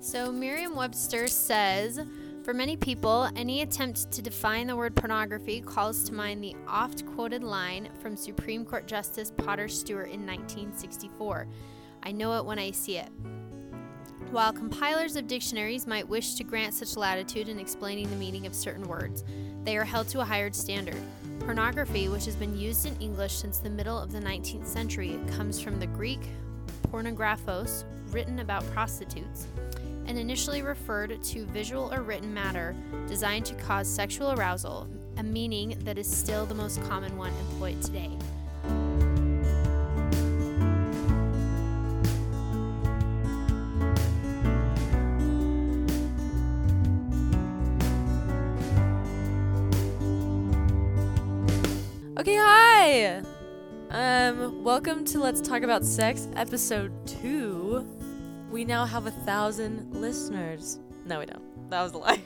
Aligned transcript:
So 0.00 0.32
Merriam 0.32 0.74
Webster 0.74 1.28
says 1.28 2.00
For 2.42 2.52
many 2.52 2.76
people, 2.76 3.30
any 3.36 3.62
attempt 3.62 4.10
to 4.10 4.22
define 4.22 4.66
the 4.66 4.74
word 4.74 4.96
pornography 4.96 5.60
calls 5.60 6.02
to 6.04 6.14
mind 6.14 6.42
the 6.42 6.56
oft 6.66 7.06
quoted 7.06 7.44
line 7.44 7.88
from 8.02 8.16
Supreme 8.16 8.64
Court 8.64 8.88
Justice 8.88 9.30
Potter 9.30 9.68
Stewart 9.68 10.10
in 10.10 10.26
1964 10.26 11.46
I 12.04 12.12
know 12.12 12.36
it 12.36 12.44
when 12.44 12.58
I 12.58 12.70
see 12.70 12.98
it. 12.98 13.08
While 14.34 14.52
compilers 14.52 15.14
of 15.14 15.28
dictionaries 15.28 15.86
might 15.86 16.08
wish 16.08 16.34
to 16.34 16.42
grant 16.42 16.74
such 16.74 16.96
latitude 16.96 17.48
in 17.48 17.60
explaining 17.60 18.10
the 18.10 18.16
meaning 18.16 18.48
of 18.48 18.54
certain 18.56 18.88
words, 18.88 19.22
they 19.62 19.76
are 19.76 19.84
held 19.84 20.08
to 20.08 20.22
a 20.22 20.24
higher 20.24 20.50
standard. 20.52 21.00
Pornography, 21.38 22.08
which 22.08 22.24
has 22.24 22.34
been 22.34 22.58
used 22.58 22.84
in 22.84 22.96
English 22.96 23.32
since 23.32 23.58
the 23.58 23.70
middle 23.70 23.96
of 23.96 24.10
the 24.10 24.18
19th 24.18 24.66
century, 24.66 25.20
comes 25.36 25.60
from 25.60 25.78
the 25.78 25.86
Greek 25.86 26.18
pornographos, 26.90 27.84
written 28.10 28.40
about 28.40 28.68
prostitutes, 28.72 29.46
and 30.06 30.18
initially 30.18 30.62
referred 30.62 31.22
to 31.22 31.46
visual 31.46 31.94
or 31.94 32.02
written 32.02 32.34
matter 32.34 32.74
designed 33.06 33.46
to 33.46 33.54
cause 33.54 33.86
sexual 33.86 34.32
arousal, 34.32 34.88
a 35.16 35.22
meaning 35.22 35.78
that 35.84 35.96
is 35.96 36.10
still 36.10 36.44
the 36.44 36.52
most 36.52 36.82
common 36.88 37.16
one 37.16 37.32
employed 37.52 37.80
today. 37.80 38.10
Okay, 52.24 52.36
hi. 52.40 53.22
Um, 53.90 54.64
welcome 54.64 55.04
to 55.04 55.18
Let's 55.18 55.42
Talk 55.42 55.62
About 55.62 55.84
Sex, 55.84 56.26
episode 56.36 56.90
two. 57.06 57.86
We 58.50 58.64
now 58.64 58.86
have 58.86 59.04
a 59.04 59.10
thousand 59.10 59.94
listeners. 59.94 60.78
No, 61.04 61.18
we 61.18 61.26
don't. 61.26 61.68
That 61.68 61.82
was 61.82 61.92
a 61.92 61.98
lie. 61.98 62.22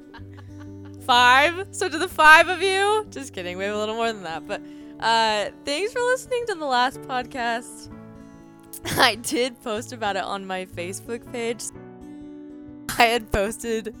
five. 1.04 1.68
So 1.72 1.90
to 1.90 1.98
the 1.98 2.08
five 2.08 2.48
of 2.48 2.62
you, 2.62 3.06
just 3.10 3.34
kidding. 3.34 3.58
We 3.58 3.64
have 3.64 3.74
a 3.74 3.78
little 3.78 3.96
more 3.96 4.10
than 4.10 4.22
that. 4.22 4.48
But 4.48 4.62
uh, 4.98 5.50
thanks 5.66 5.92
for 5.92 6.00
listening 6.00 6.46
to 6.46 6.54
the 6.54 6.64
last 6.64 7.02
podcast. 7.02 7.92
I 8.96 9.16
did 9.16 9.62
post 9.62 9.92
about 9.92 10.16
it 10.16 10.24
on 10.24 10.46
my 10.46 10.64
Facebook 10.64 11.30
page. 11.30 11.64
I 12.98 13.02
had 13.02 13.30
posted 13.30 13.94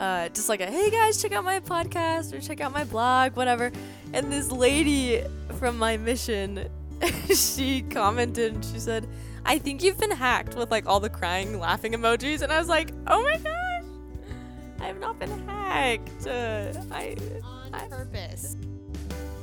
uh, 0.00 0.28
just 0.30 0.48
like 0.48 0.60
a 0.60 0.66
hey 0.66 0.90
guys, 0.90 1.20
check 1.20 1.32
out 1.32 1.44
my 1.44 1.60
podcast 1.60 2.32
or 2.32 2.40
check 2.40 2.60
out 2.60 2.72
my 2.72 2.84
blog, 2.84 3.36
whatever. 3.36 3.70
And 4.14 4.32
this 4.32 4.52
lady 4.52 5.24
from 5.58 5.76
my 5.76 5.96
mission, 5.96 6.68
she 7.34 7.82
commented 7.82 8.54
and 8.54 8.64
she 8.64 8.78
said, 8.78 9.08
I 9.44 9.58
think 9.58 9.82
you've 9.82 9.98
been 9.98 10.12
hacked 10.12 10.54
with 10.54 10.70
like 10.70 10.86
all 10.86 11.00
the 11.00 11.10
crying, 11.10 11.58
laughing 11.58 11.94
emojis. 11.94 12.40
And 12.40 12.52
I 12.52 12.58
was 12.60 12.68
like, 12.68 12.92
oh 13.08 13.20
my 13.24 13.36
gosh, 13.38 13.82
I 14.80 14.86
have 14.86 15.00
not 15.00 15.18
been 15.18 15.48
hacked. 15.48 16.28
Uh, 16.28 16.72
I, 16.92 17.16
On 17.42 17.74
I- 17.74 17.88
purpose. 17.88 18.56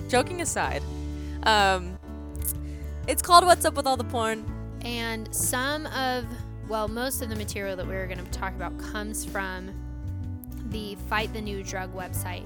joking 0.08 0.42
aside, 0.42 0.81
um, 1.44 1.99
it's 3.08 3.22
called 3.22 3.45
What's 3.45 3.66
Up 3.66 3.73
with 3.75 3.86
All 3.86 3.97
the 3.97 4.05
Porn. 4.05 4.45
And 4.86 5.33
some 5.36 5.86
of, 5.88 6.23
well, 6.69 6.88
most 6.88 7.22
of 7.22 7.27
the 7.27 7.36
material 7.36 7.75
that 7.75 7.86
we're 7.86 8.08
going 8.08 8.23
to 8.23 8.31
talk 8.31 8.55
about 8.55 8.77
comes 8.80 9.25
from 9.25 9.69
the 10.69 10.95
Fight 11.09 11.33
the 11.33 11.42
New 11.42 11.61
Drug 11.61 11.94
website. 11.94 12.45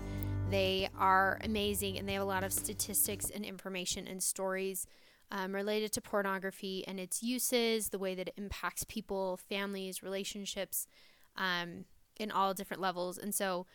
They 0.50 0.90
are 0.98 1.40
amazing 1.44 1.98
and 1.98 2.08
they 2.08 2.14
have 2.14 2.22
a 2.22 2.26
lot 2.26 2.44
of 2.44 2.54
statistics 2.54 3.30
and 3.30 3.44
information 3.44 4.08
and 4.08 4.22
stories 4.22 4.88
um, 5.32 5.54
related 5.54 5.92
to 5.94 6.02
pornography 6.02 6.84
and 6.88 7.00
its 7.00 7.24
uses, 7.24 7.90
the 7.90 8.00
way 8.00 8.16
that 8.16 8.28
it 8.28 8.34
impacts 8.38 8.84
people, 8.84 9.38
families, 9.38 10.04
relationships, 10.04 10.88
um, 11.36 11.86
in 12.18 12.32
all 12.32 12.54
different 12.54 12.82
levels. 12.82 13.18
And 13.18 13.34
so 13.34 13.66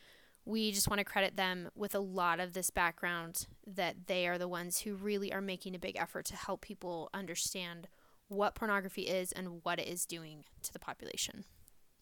we 0.44 0.72
just 0.72 0.88
want 0.88 0.98
to 1.00 1.04
credit 1.04 1.36
them 1.36 1.68
with 1.74 1.94
a 1.94 2.00
lot 2.00 2.40
of 2.40 2.54
this 2.54 2.70
background 2.70 3.46
that 3.66 4.06
they 4.06 4.26
are 4.26 4.38
the 4.38 4.48
ones 4.48 4.80
who 4.80 4.94
really 4.94 5.32
are 5.32 5.42
making 5.42 5.74
a 5.74 5.78
big 5.78 5.96
effort 5.96 6.24
to 6.26 6.36
help 6.36 6.62
people 6.62 7.10
understand 7.12 7.88
what 8.28 8.54
pornography 8.54 9.02
is 9.02 9.32
and 9.32 9.60
what 9.64 9.78
it 9.78 9.88
is 9.88 10.06
doing 10.06 10.44
to 10.62 10.72
the 10.72 10.78
population. 10.78 11.44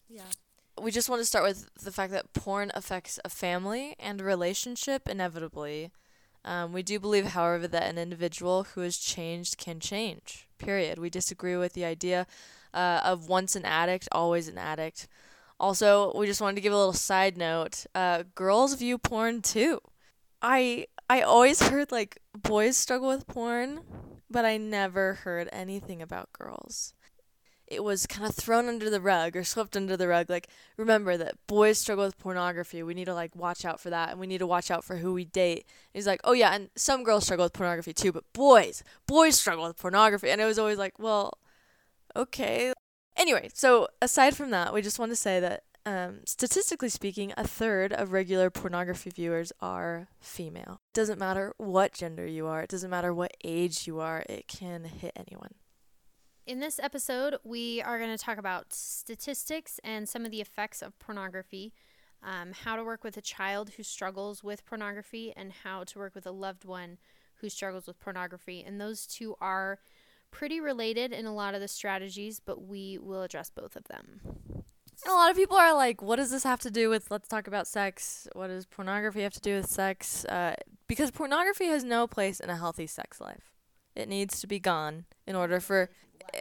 Yeah. 0.07 0.23
We 0.81 0.91
just 0.91 1.09
want 1.09 1.21
to 1.21 1.25
start 1.25 1.45
with 1.45 1.69
the 1.75 1.91
fact 1.91 2.11
that 2.13 2.33
porn 2.33 2.71
affects 2.73 3.19
a 3.23 3.29
family 3.29 3.95
and 3.99 4.21
a 4.21 4.23
relationship 4.23 5.07
inevitably. 5.07 5.91
Um, 6.45 6.71
we 6.73 6.83
do 6.83 6.99
believe, 6.99 7.27
however, 7.27 7.67
that 7.67 7.83
an 7.83 7.97
individual 7.97 8.63
who 8.63 8.81
is 8.81 8.97
changed 8.97 9.57
can 9.57 9.79
change. 9.79 10.47
Period. 10.57 10.97
We 10.97 11.09
disagree 11.09 11.57
with 11.57 11.73
the 11.73 11.85
idea 11.85 12.27
uh, 12.73 13.01
of 13.03 13.27
once 13.27 13.55
an 13.55 13.65
addict, 13.65 14.07
always 14.11 14.47
an 14.47 14.57
addict. 14.57 15.07
Also, 15.59 16.17
we 16.17 16.25
just 16.25 16.39
wanted 16.39 16.55
to 16.55 16.61
give 16.61 16.73
a 16.73 16.77
little 16.77 16.93
side 16.93 17.37
note. 17.37 17.85
Uh, 17.93 18.23
girls 18.35 18.75
view 18.75 18.97
porn 18.97 19.41
too. 19.41 19.81
I 20.41 20.87
I 21.09 21.21
always 21.21 21.61
heard 21.61 21.91
like 21.91 22.19
boys 22.33 22.77
struggle 22.77 23.09
with 23.09 23.27
porn, 23.27 23.81
but 24.29 24.45
I 24.45 24.55
never 24.57 25.15
heard 25.15 25.49
anything 25.51 26.01
about 26.01 26.31
girls 26.31 26.93
it 27.69 27.83
was 27.83 28.07
kind 28.07 28.27
of 28.27 28.35
thrown 28.35 28.67
under 28.67 28.89
the 28.89 29.01
rug 29.01 29.35
or 29.35 29.43
swept 29.43 29.77
under 29.77 29.95
the 29.95 30.07
rug. 30.07 30.29
Like, 30.29 30.47
remember 30.77 31.17
that 31.17 31.35
boys 31.47 31.77
struggle 31.77 32.05
with 32.05 32.17
pornography. 32.17 32.83
We 32.83 32.93
need 32.93 33.05
to 33.05 33.13
like 33.13 33.35
watch 33.35 33.65
out 33.65 33.79
for 33.79 33.89
that, 33.89 34.09
and 34.09 34.19
we 34.19 34.27
need 34.27 34.39
to 34.39 34.47
watch 34.47 34.71
out 34.71 34.83
for 34.83 34.97
who 34.97 35.13
we 35.13 35.25
date. 35.25 35.65
And 35.65 35.99
he's 35.99 36.07
like, 36.07 36.21
oh 36.23 36.33
yeah, 36.33 36.53
and 36.53 36.69
some 36.75 37.03
girls 37.03 37.25
struggle 37.25 37.45
with 37.45 37.53
pornography 37.53 37.93
too, 37.93 38.11
but 38.11 38.31
boys, 38.33 38.83
boys 39.07 39.37
struggle 39.37 39.67
with 39.67 39.77
pornography. 39.77 40.29
And 40.29 40.41
it 40.41 40.45
was 40.45 40.59
always 40.59 40.77
like, 40.77 40.97
well, 40.99 41.33
okay. 42.15 42.73
Anyway, 43.17 43.49
so 43.53 43.87
aside 44.01 44.35
from 44.35 44.49
that, 44.51 44.73
we 44.73 44.81
just 44.81 44.99
want 44.99 45.11
to 45.11 45.15
say 45.15 45.39
that 45.39 45.63
um, 45.85 46.19
statistically 46.25 46.89
speaking, 46.89 47.33
a 47.37 47.47
third 47.47 47.93
of 47.93 48.11
regular 48.11 48.49
pornography 48.49 49.09
viewers 49.09 49.51
are 49.61 50.07
female. 50.19 50.81
It 50.91 50.93
Doesn't 50.93 51.19
matter 51.19 51.53
what 51.57 51.93
gender 51.93 52.27
you 52.27 52.47
are. 52.47 52.61
It 52.61 52.69
doesn't 52.69 52.89
matter 52.89 53.13
what 53.13 53.35
age 53.43 53.87
you 53.87 53.99
are. 53.99 54.23
It 54.29 54.47
can 54.47 54.83
hit 54.83 55.13
anyone. 55.15 55.55
In 56.49 56.59
this 56.59 56.79
episode, 56.79 57.37
we 57.43 57.79
are 57.83 57.99
going 57.99 58.09
to 58.09 58.17
talk 58.17 58.39
about 58.39 58.73
statistics 58.73 59.79
and 59.83 60.09
some 60.09 60.25
of 60.25 60.31
the 60.31 60.41
effects 60.41 60.81
of 60.81 60.97
pornography, 60.97 61.73
um, 62.23 62.53
how 62.63 62.75
to 62.75 62.83
work 62.83 63.03
with 63.03 63.15
a 63.17 63.21
child 63.21 63.73
who 63.77 63.83
struggles 63.83 64.43
with 64.43 64.65
pornography, 64.65 65.31
and 65.37 65.53
how 65.63 65.83
to 65.83 65.99
work 65.99 66.15
with 66.15 66.25
a 66.25 66.31
loved 66.31 66.65
one 66.65 66.97
who 67.35 67.49
struggles 67.49 67.85
with 67.85 67.99
pornography. 67.99 68.63
And 68.65 68.81
those 68.81 69.05
two 69.05 69.35
are 69.39 69.77
pretty 70.31 70.59
related 70.59 71.13
in 71.13 71.27
a 71.27 71.35
lot 71.35 71.53
of 71.53 71.61
the 71.61 71.67
strategies, 71.67 72.41
but 72.43 72.67
we 72.67 72.97
will 72.97 73.21
address 73.21 73.51
both 73.51 73.75
of 73.75 73.83
them. 73.83 74.19
A 75.07 75.11
lot 75.11 75.29
of 75.29 75.37
people 75.37 75.55
are 75.55 75.75
like, 75.75 76.01
what 76.01 76.15
does 76.15 76.31
this 76.31 76.45
have 76.45 76.61
to 76.61 76.71
do 76.71 76.89
with 76.89 77.11
let's 77.11 77.27
talk 77.27 77.45
about 77.45 77.67
sex? 77.67 78.27
What 78.33 78.47
does 78.47 78.65
pornography 78.65 79.21
have 79.21 79.33
to 79.33 79.39
do 79.39 79.57
with 79.57 79.67
sex? 79.69 80.25
Uh, 80.25 80.55
because 80.87 81.11
pornography 81.11 81.67
has 81.67 81.83
no 81.83 82.07
place 82.07 82.39
in 82.39 82.49
a 82.49 82.57
healthy 82.57 82.87
sex 82.87 83.21
life. 83.21 83.51
It 83.95 84.09
needs 84.09 84.41
to 84.41 84.47
be 84.47 84.59
gone 84.59 85.05
in 85.27 85.35
order 85.35 85.59
for, 85.59 85.91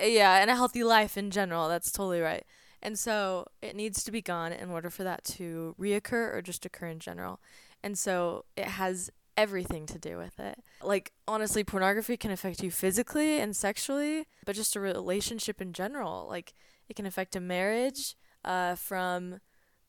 yeah, 0.03 0.41
and 0.41 0.51
a 0.51 0.57
healthy 0.57 0.85
life 0.85 1.17
in 1.17 1.31
general. 1.31 1.69
That's 1.69 1.91
totally 1.91 2.21
right. 2.21 2.45
And 2.83 2.99
so 2.99 3.47
it 3.61 3.75
needs 3.75 4.05
to 4.05 4.13
be 4.13 4.23
gone 4.23 4.53
in 4.53 4.71
order 4.71 4.91
for 4.91 5.05
that 5.05 5.25
to 5.25 5.75
reoccur 5.81 6.35
or 6.35 6.43
just 6.43 6.65
occur 6.65 6.87
in 6.87 7.01
general. 7.01 7.41
And 7.83 7.99
so 7.99 8.45
it 8.57 8.67
has 8.67 9.11
everything 9.37 9.87
to 9.87 9.99
do 9.99 10.17
with 10.17 10.39
it. 10.39 10.63
Like, 10.83 11.13
honestly, 11.27 11.65
pornography 11.65 12.17
can 12.17 12.31
affect 12.31 12.63
you 12.63 12.71
physically 12.71 13.41
and 13.41 13.55
sexually, 13.55 14.27
but 14.45 14.57
just 14.57 14.77
a 14.77 14.81
relationship 14.81 15.61
in 15.61 15.73
general. 15.73 16.27
Like, 16.29 16.55
it 16.89 16.97
can 16.97 17.07
affect 17.07 17.37
a 17.37 17.41
marriage 17.41 18.17
uh, 18.45 18.75
from 18.75 19.41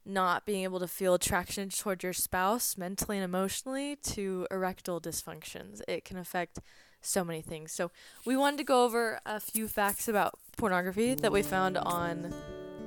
not 0.06 0.46
being 0.46 0.64
able 0.64 0.80
to 0.80 0.88
feel 0.88 1.14
attraction 1.14 1.70
toward 1.70 2.04
your 2.04 2.14
spouse 2.14 2.78
mentally 2.78 3.18
and 3.18 3.24
emotionally 3.24 3.96
to 3.98 4.48
erectile 4.50 5.00
dysfunctions. 5.00 5.82
It 5.88 6.06
can 6.06 6.18
affect 6.18 6.60
so 7.02 7.24
many 7.24 7.42
things. 7.42 7.72
So, 7.72 7.92
we 8.26 8.36
wanted 8.36 8.58
to 8.58 8.64
go 8.64 8.84
over 8.84 9.20
a 9.26 9.40
few 9.40 9.68
facts 9.68 10.08
about 10.08 10.38
pornography 10.58 11.14
that 11.16 11.32
we 11.32 11.42
found 11.42 11.78
on 11.78 12.34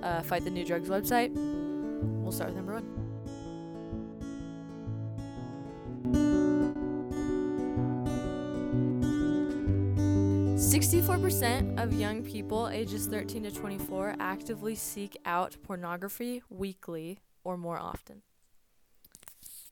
uh, 0.02 0.22
Fight 0.22 0.44
the 0.44 0.50
New 0.50 0.64
Drugs 0.64 0.88
website. 0.88 1.32
We'll 2.22 2.32
start 2.32 2.50
with 2.50 2.56
number 2.56 2.74
one. 2.74 3.01
64% 10.72 11.78
of 11.78 11.92
young 11.92 12.22
people 12.22 12.66
ages 12.70 13.06
13 13.06 13.42
to 13.42 13.50
24 13.50 14.16
actively 14.18 14.74
seek 14.74 15.18
out 15.26 15.54
pornography 15.62 16.42
weekly 16.48 17.18
or 17.44 17.58
more 17.58 17.78
often. 17.78 18.22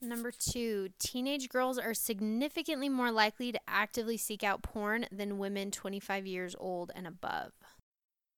Number 0.02 0.30
two, 0.30 0.90
teenage 0.98 1.48
girls 1.48 1.78
are 1.78 1.94
significantly 1.94 2.90
more 2.90 3.10
likely 3.10 3.50
to 3.50 3.58
actively 3.66 4.18
seek 4.18 4.44
out 4.44 4.60
porn 4.60 5.06
than 5.10 5.38
women 5.38 5.70
25 5.70 6.26
years 6.26 6.54
old 6.60 6.92
and 6.94 7.06
above. 7.06 7.52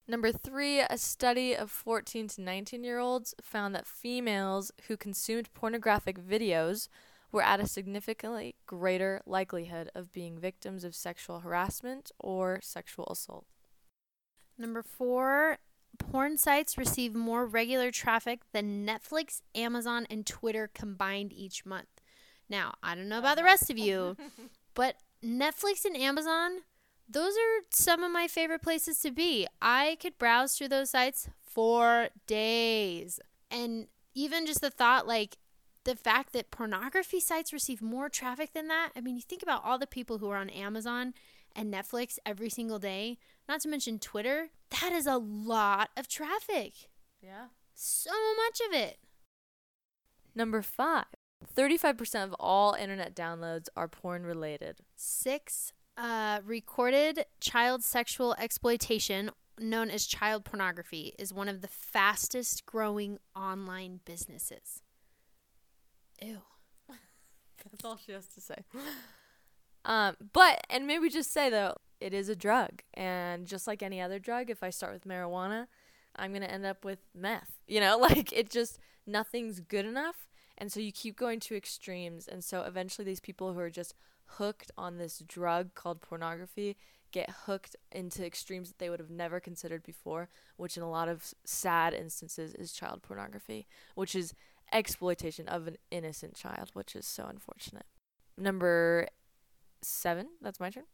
Number 0.06 0.30
three, 0.30 0.78
a 0.78 0.98
study 0.98 1.56
of 1.56 1.68
14 1.68 2.28
to 2.28 2.42
19 2.42 2.84
year 2.84 3.00
olds 3.00 3.34
found 3.42 3.74
that 3.74 3.88
females 3.88 4.70
who 4.86 4.96
consumed 4.96 5.52
pornographic 5.52 6.16
videos 6.16 6.86
were 7.32 7.42
at 7.42 7.60
a 7.60 7.66
significantly 7.66 8.54
greater 8.66 9.22
likelihood 9.26 9.90
of 9.94 10.12
being 10.12 10.38
victims 10.38 10.84
of 10.84 10.94
sexual 10.94 11.40
harassment 11.40 12.12
or 12.18 12.60
sexual 12.62 13.08
assault. 13.10 13.46
Number 14.58 14.82
four, 14.82 15.58
porn 15.98 16.36
sites 16.36 16.78
receive 16.78 17.14
more 17.14 17.46
regular 17.46 17.90
traffic 17.90 18.42
than 18.52 18.86
Netflix, 18.86 19.40
Amazon, 19.54 20.06
and 20.10 20.26
Twitter 20.26 20.70
combined 20.72 21.32
each 21.32 21.64
month. 21.64 21.88
Now, 22.48 22.74
I 22.82 22.94
don't 22.94 23.08
know 23.08 23.18
about 23.18 23.38
the 23.38 23.44
rest 23.44 23.70
of 23.70 23.78
you, 23.78 24.16
but 24.74 24.96
Netflix 25.24 25.84
and 25.86 25.96
Amazon, 25.96 26.60
those 27.08 27.32
are 27.32 27.64
some 27.70 28.02
of 28.02 28.12
my 28.12 28.28
favorite 28.28 28.62
places 28.62 28.98
to 29.00 29.10
be. 29.10 29.46
I 29.60 29.96
could 30.00 30.18
browse 30.18 30.54
through 30.54 30.68
those 30.68 30.90
sites 30.90 31.28
for 31.40 32.08
days. 32.26 33.20
And 33.50 33.86
even 34.14 34.46
just 34.46 34.60
the 34.60 34.70
thought, 34.70 35.06
like, 35.06 35.36
the 35.84 35.96
fact 35.96 36.32
that 36.32 36.50
pornography 36.50 37.20
sites 37.20 37.52
receive 37.52 37.82
more 37.82 38.08
traffic 38.08 38.52
than 38.52 38.68
that. 38.68 38.90
I 38.96 39.00
mean, 39.00 39.16
you 39.16 39.22
think 39.22 39.42
about 39.42 39.64
all 39.64 39.78
the 39.78 39.86
people 39.86 40.18
who 40.18 40.30
are 40.30 40.36
on 40.36 40.50
Amazon 40.50 41.14
and 41.54 41.72
Netflix 41.72 42.18
every 42.24 42.48
single 42.48 42.78
day, 42.78 43.18
not 43.48 43.60
to 43.60 43.68
mention 43.68 43.98
Twitter. 43.98 44.48
That 44.80 44.92
is 44.92 45.06
a 45.06 45.16
lot 45.16 45.90
of 45.96 46.08
traffic. 46.08 46.72
Yeah. 47.20 47.46
So 47.74 48.10
much 48.36 48.60
of 48.68 48.74
it. 48.74 48.98
Number 50.34 50.62
five, 50.62 51.04
35% 51.54 52.24
of 52.24 52.34
all 52.38 52.74
internet 52.74 53.14
downloads 53.14 53.68
are 53.76 53.88
porn 53.88 54.24
related. 54.24 54.78
Six, 54.96 55.72
uh, 55.96 56.40
recorded 56.44 57.26
child 57.40 57.82
sexual 57.82 58.34
exploitation, 58.38 59.30
known 59.58 59.90
as 59.90 60.06
child 60.06 60.44
pornography, 60.44 61.14
is 61.18 61.34
one 61.34 61.48
of 61.48 61.60
the 61.60 61.68
fastest 61.68 62.64
growing 62.64 63.18
online 63.36 64.00
businesses. 64.04 64.82
Ew. 66.22 66.38
That's 67.70 67.84
all 67.84 67.96
she 67.96 68.12
has 68.12 68.26
to 68.28 68.40
say. 68.40 68.56
Um, 69.84 70.16
but 70.32 70.64
and 70.70 70.86
maybe 70.86 71.08
just 71.08 71.32
say 71.32 71.50
though, 71.50 71.74
it 72.00 72.14
is 72.14 72.28
a 72.28 72.36
drug, 72.36 72.82
and 72.94 73.48
just 73.48 73.66
like 73.66 73.82
any 73.82 74.00
other 74.00 74.20
drug, 74.20 74.48
if 74.48 74.62
I 74.62 74.70
start 74.70 74.92
with 74.92 75.08
marijuana, 75.08 75.66
I'm 76.14 76.32
gonna 76.32 76.46
end 76.46 76.64
up 76.64 76.84
with 76.84 77.00
meth. 77.12 77.58
You 77.66 77.80
know, 77.80 77.98
like 78.00 78.32
it 78.32 78.48
just 78.48 78.78
nothing's 79.08 79.58
good 79.58 79.84
enough, 79.84 80.28
and 80.56 80.70
so 80.70 80.78
you 80.78 80.92
keep 80.92 81.16
going 81.16 81.40
to 81.40 81.56
extremes, 81.56 82.28
and 82.28 82.44
so 82.44 82.62
eventually 82.62 83.04
these 83.04 83.18
people 83.18 83.54
who 83.54 83.58
are 83.58 83.70
just 83.70 83.94
hooked 84.36 84.70
on 84.78 84.98
this 84.98 85.18
drug 85.26 85.74
called 85.74 86.00
pornography 86.00 86.76
get 87.10 87.28
hooked 87.46 87.76
into 87.90 88.24
extremes 88.24 88.68
that 88.68 88.78
they 88.78 88.88
would 88.88 89.00
have 89.00 89.10
never 89.10 89.38
considered 89.38 89.82
before, 89.82 90.28
which 90.56 90.76
in 90.76 90.82
a 90.82 90.90
lot 90.90 91.08
of 91.08 91.34
sad 91.44 91.92
instances 91.92 92.54
is 92.54 92.72
child 92.72 93.02
pornography, 93.02 93.66
which 93.94 94.14
is 94.14 94.32
exploitation 94.72 95.48
of 95.48 95.66
an 95.66 95.76
innocent 95.90 96.34
child, 96.34 96.70
which 96.72 96.96
is 96.96 97.06
so 97.06 97.26
unfortunate. 97.28 97.86
Number 98.36 99.08
seven, 99.82 100.28
that's 100.40 100.60
my 100.60 100.70
turn. 100.70 100.84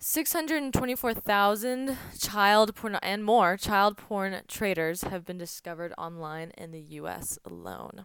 624,000 0.00 1.98
child 2.20 2.74
porn 2.76 2.94
and 3.02 3.24
more 3.24 3.56
child 3.56 3.96
porn 3.96 4.42
traders 4.46 5.02
have 5.02 5.24
been 5.24 5.38
discovered 5.38 5.92
online 5.98 6.52
in 6.56 6.70
the 6.70 6.80
US 6.80 7.36
alone. 7.44 8.04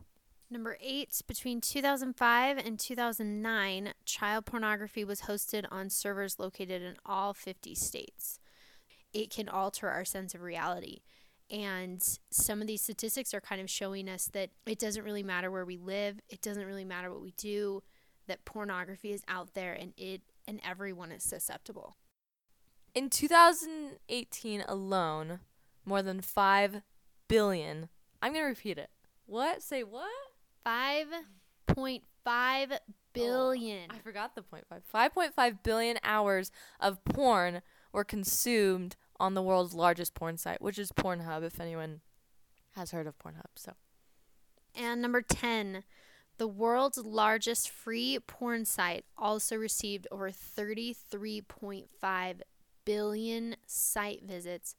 Number 0.50 0.78
eight, 0.82 1.22
between 1.28 1.62
2005 1.62 2.58
and 2.58 2.80
2009, 2.80 3.94
child 4.06 4.46
pornography 4.46 5.04
was 5.04 5.22
hosted 5.22 5.66
on 5.72 5.90
servers 5.90 6.40
located 6.40 6.82
in 6.82 6.96
all 7.06 7.34
50 7.34 7.76
states. 7.76 8.40
It 9.14 9.30
can 9.30 9.48
alter 9.48 9.90
our 9.90 10.06
sense 10.06 10.34
of 10.34 10.42
reality. 10.42 11.02
And 11.54 12.04
some 12.32 12.62
of 12.62 12.68
these 12.68 12.82
statistics 12.82 13.32
are 13.32 13.40
kind 13.40 13.62
of 13.62 13.70
showing 13.70 14.10
us 14.10 14.26
that 14.34 14.50
it 14.66 14.80
doesn't 14.80 15.04
really 15.04 15.22
matter 15.22 15.52
where 15.52 15.66
we 15.66 15.78
live, 15.78 16.20
it 16.28 16.42
doesn't 16.42 16.66
really 16.66 16.84
matter 16.84 17.12
what 17.12 17.22
we 17.22 17.32
do, 17.38 17.84
that 18.28 18.44
pornography 18.44 19.12
is 19.12 19.22
out 19.28 19.54
there 19.54 19.74
and 19.74 19.94
it 19.96 20.24
and 20.48 20.60
everyone 20.68 21.12
is 21.12 21.22
susceptible. 21.24 21.96
In 22.96 23.10
2018 23.10 24.64
alone, 24.68 25.40
more 25.86 26.02
than 26.02 26.22
5 26.22 26.82
billion. 27.28 27.90
I'm 28.22 28.34
going 28.34 28.44
to 28.44 28.50
repeat 28.50 28.80
it. 28.80 28.90
What? 29.26 29.62
Say 29.62 29.84
what? 29.84 30.10
5.5 30.66 32.80
billion. 33.14 33.92
I 33.92 34.00
forgot 34.00 34.36
the 34.36 34.42
point 34.42 34.66
5. 34.68 35.12
5.5 35.14 35.64
billion 35.64 35.98
hours 36.04 36.52
of 36.80 37.06
porn 37.06 37.62
were 37.92 38.04
consumed 38.04 38.96
on 39.20 39.34
the 39.34 39.42
world's 39.42 39.74
largest 39.74 40.14
porn 40.14 40.38
site, 40.38 40.62
which 40.62 40.80
is 40.80 40.92
Pornhub 40.92 41.44
if 41.44 41.60
anyone 41.60 42.02
has 42.76 42.92
heard 42.92 43.08
of 43.08 43.18
Pornhub. 43.20 43.46
So, 43.56 43.74
And 44.76 45.02
number 45.02 45.22
10, 45.22 45.84
the 46.38 46.48
world's 46.48 46.98
largest 46.98 47.70
free 47.70 48.18
porn 48.26 48.66
site 48.66 49.06
also 49.18 49.56
received 49.56 50.08
over 50.12 50.32
33.5 50.32 52.36
billion 52.86 53.56
site 53.68 54.24
visits 54.24 54.76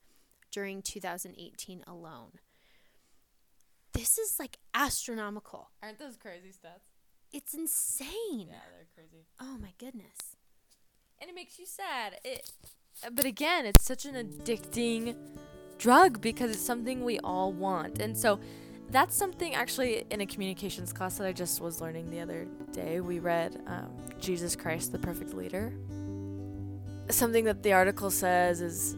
during 0.51 0.83
2018 0.83 1.85
alone. 1.87 2.33
This 3.93 4.19
is 4.19 4.39
like 4.39 4.59
astronomical. 4.75 5.71
aren't 5.83 5.99
those 5.99 6.17
crazy 6.17 6.49
stats? 6.49 6.91
It's 7.33 7.55
insane. 7.55 8.49
Yeah, 8.49 8.61
they're 8.73 8.87
crazy. 8.95 9.27
Oh 9.41 9.57
my 9.61 9.73
goodness. 9.79 10.37
and 11.21 11.31
it 11.31 11.35
makes 11.35 11.59
you 11.59 11.67
sad. 11.67 12.19
It, 12.25 12.51
but 13.13 13.25
again, 13.25 13.67
it's 13.67 13.85
such 13.85 14.05
an 14.05 14.15
addicting 14.15 15.17
drug 15.79 16.21
because 16.21 16.51
it's 16.51 16.65
something 16.65 17.05
we 17.05 17.19
all 17.21 17.53
want, 17.53 18.01
and 18.01 18.17
so 18.17 18.41
that's 18.91 19.17
something 19.17 19.55
actually 19.55 20.05
in 20.11 20.21
a 20.21 20.27
communications 20.27 20.93
class 20.93 21.19
that 21.19 21.27
I 21.27 21.33
just 21.33 21.61
was 21.61 21.81
learning 21.81 22.11
the 22.11 22.21
other 22.21 22.47
day. 22.73 23.01
We 23.01 23.19
read 23.19 23.61
um, 23.67 23.91
Jesus 24.21 24.55
Christ, 24.55 24.93
the 24.93 24.99
Perfect 24.99 25.35
Leader. 25.35 25.73
Something 27.11 27.45
that 27.45 27.63
the 27.63 27.73
article 27.73 28.11
says 28.11 28.61
is, 28.61 28.93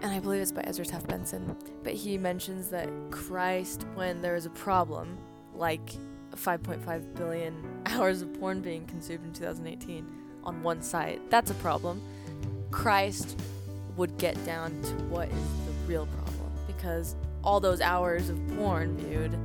and 0.00 0.06
I 0.06 0.20
believe 0.20 0.40
it's 0.40 0.52
by 0.52 0.62
Ezra 0.62 0.84
Taft 0.84 1.08
Benson, 1.08 1.56
but 1.82 1.92
he 1.92 2.16
mentions 2.16 2.68
that 2.68 2.88
Christ, 3.10 3.84
when 3.94 4.22
there 4.22 4.36
is 4.36 4.46
a 4.46 4.50
problem, 4.50 5.18
like 5.54 5.90
5.5 6.36 7.14
billion 7.14 7.82
hours 7.86 8.22
of 8.22 8.32
porn 8.38 8.60
being 8.60 8.86
consumed 8.86 9.24
in 9.24 9.32
2018 9.32 10.06
on 10.44 10.62
one 10.62 10.82
site, 10.82 11.30
that's 11.30 11.50
a 11.50 11.54
problem. 11.54 12.00
Christ 12.72 13.38
would 13.96 14.16
get 14.18 14.42
down 14.44 14.70
to 14.82 14.92
what 15.04 15.28
is 15.28 15.34
the 15.34 15.72
real 15.86 16.06
problem 16.06 16.50
because 16.66 17.14
all 17.44 17.60
those 17.60 17.80
hours 17.80 18.28
of 18.28 18.38
porn 18.56 18.96
viewed 18.96 19.38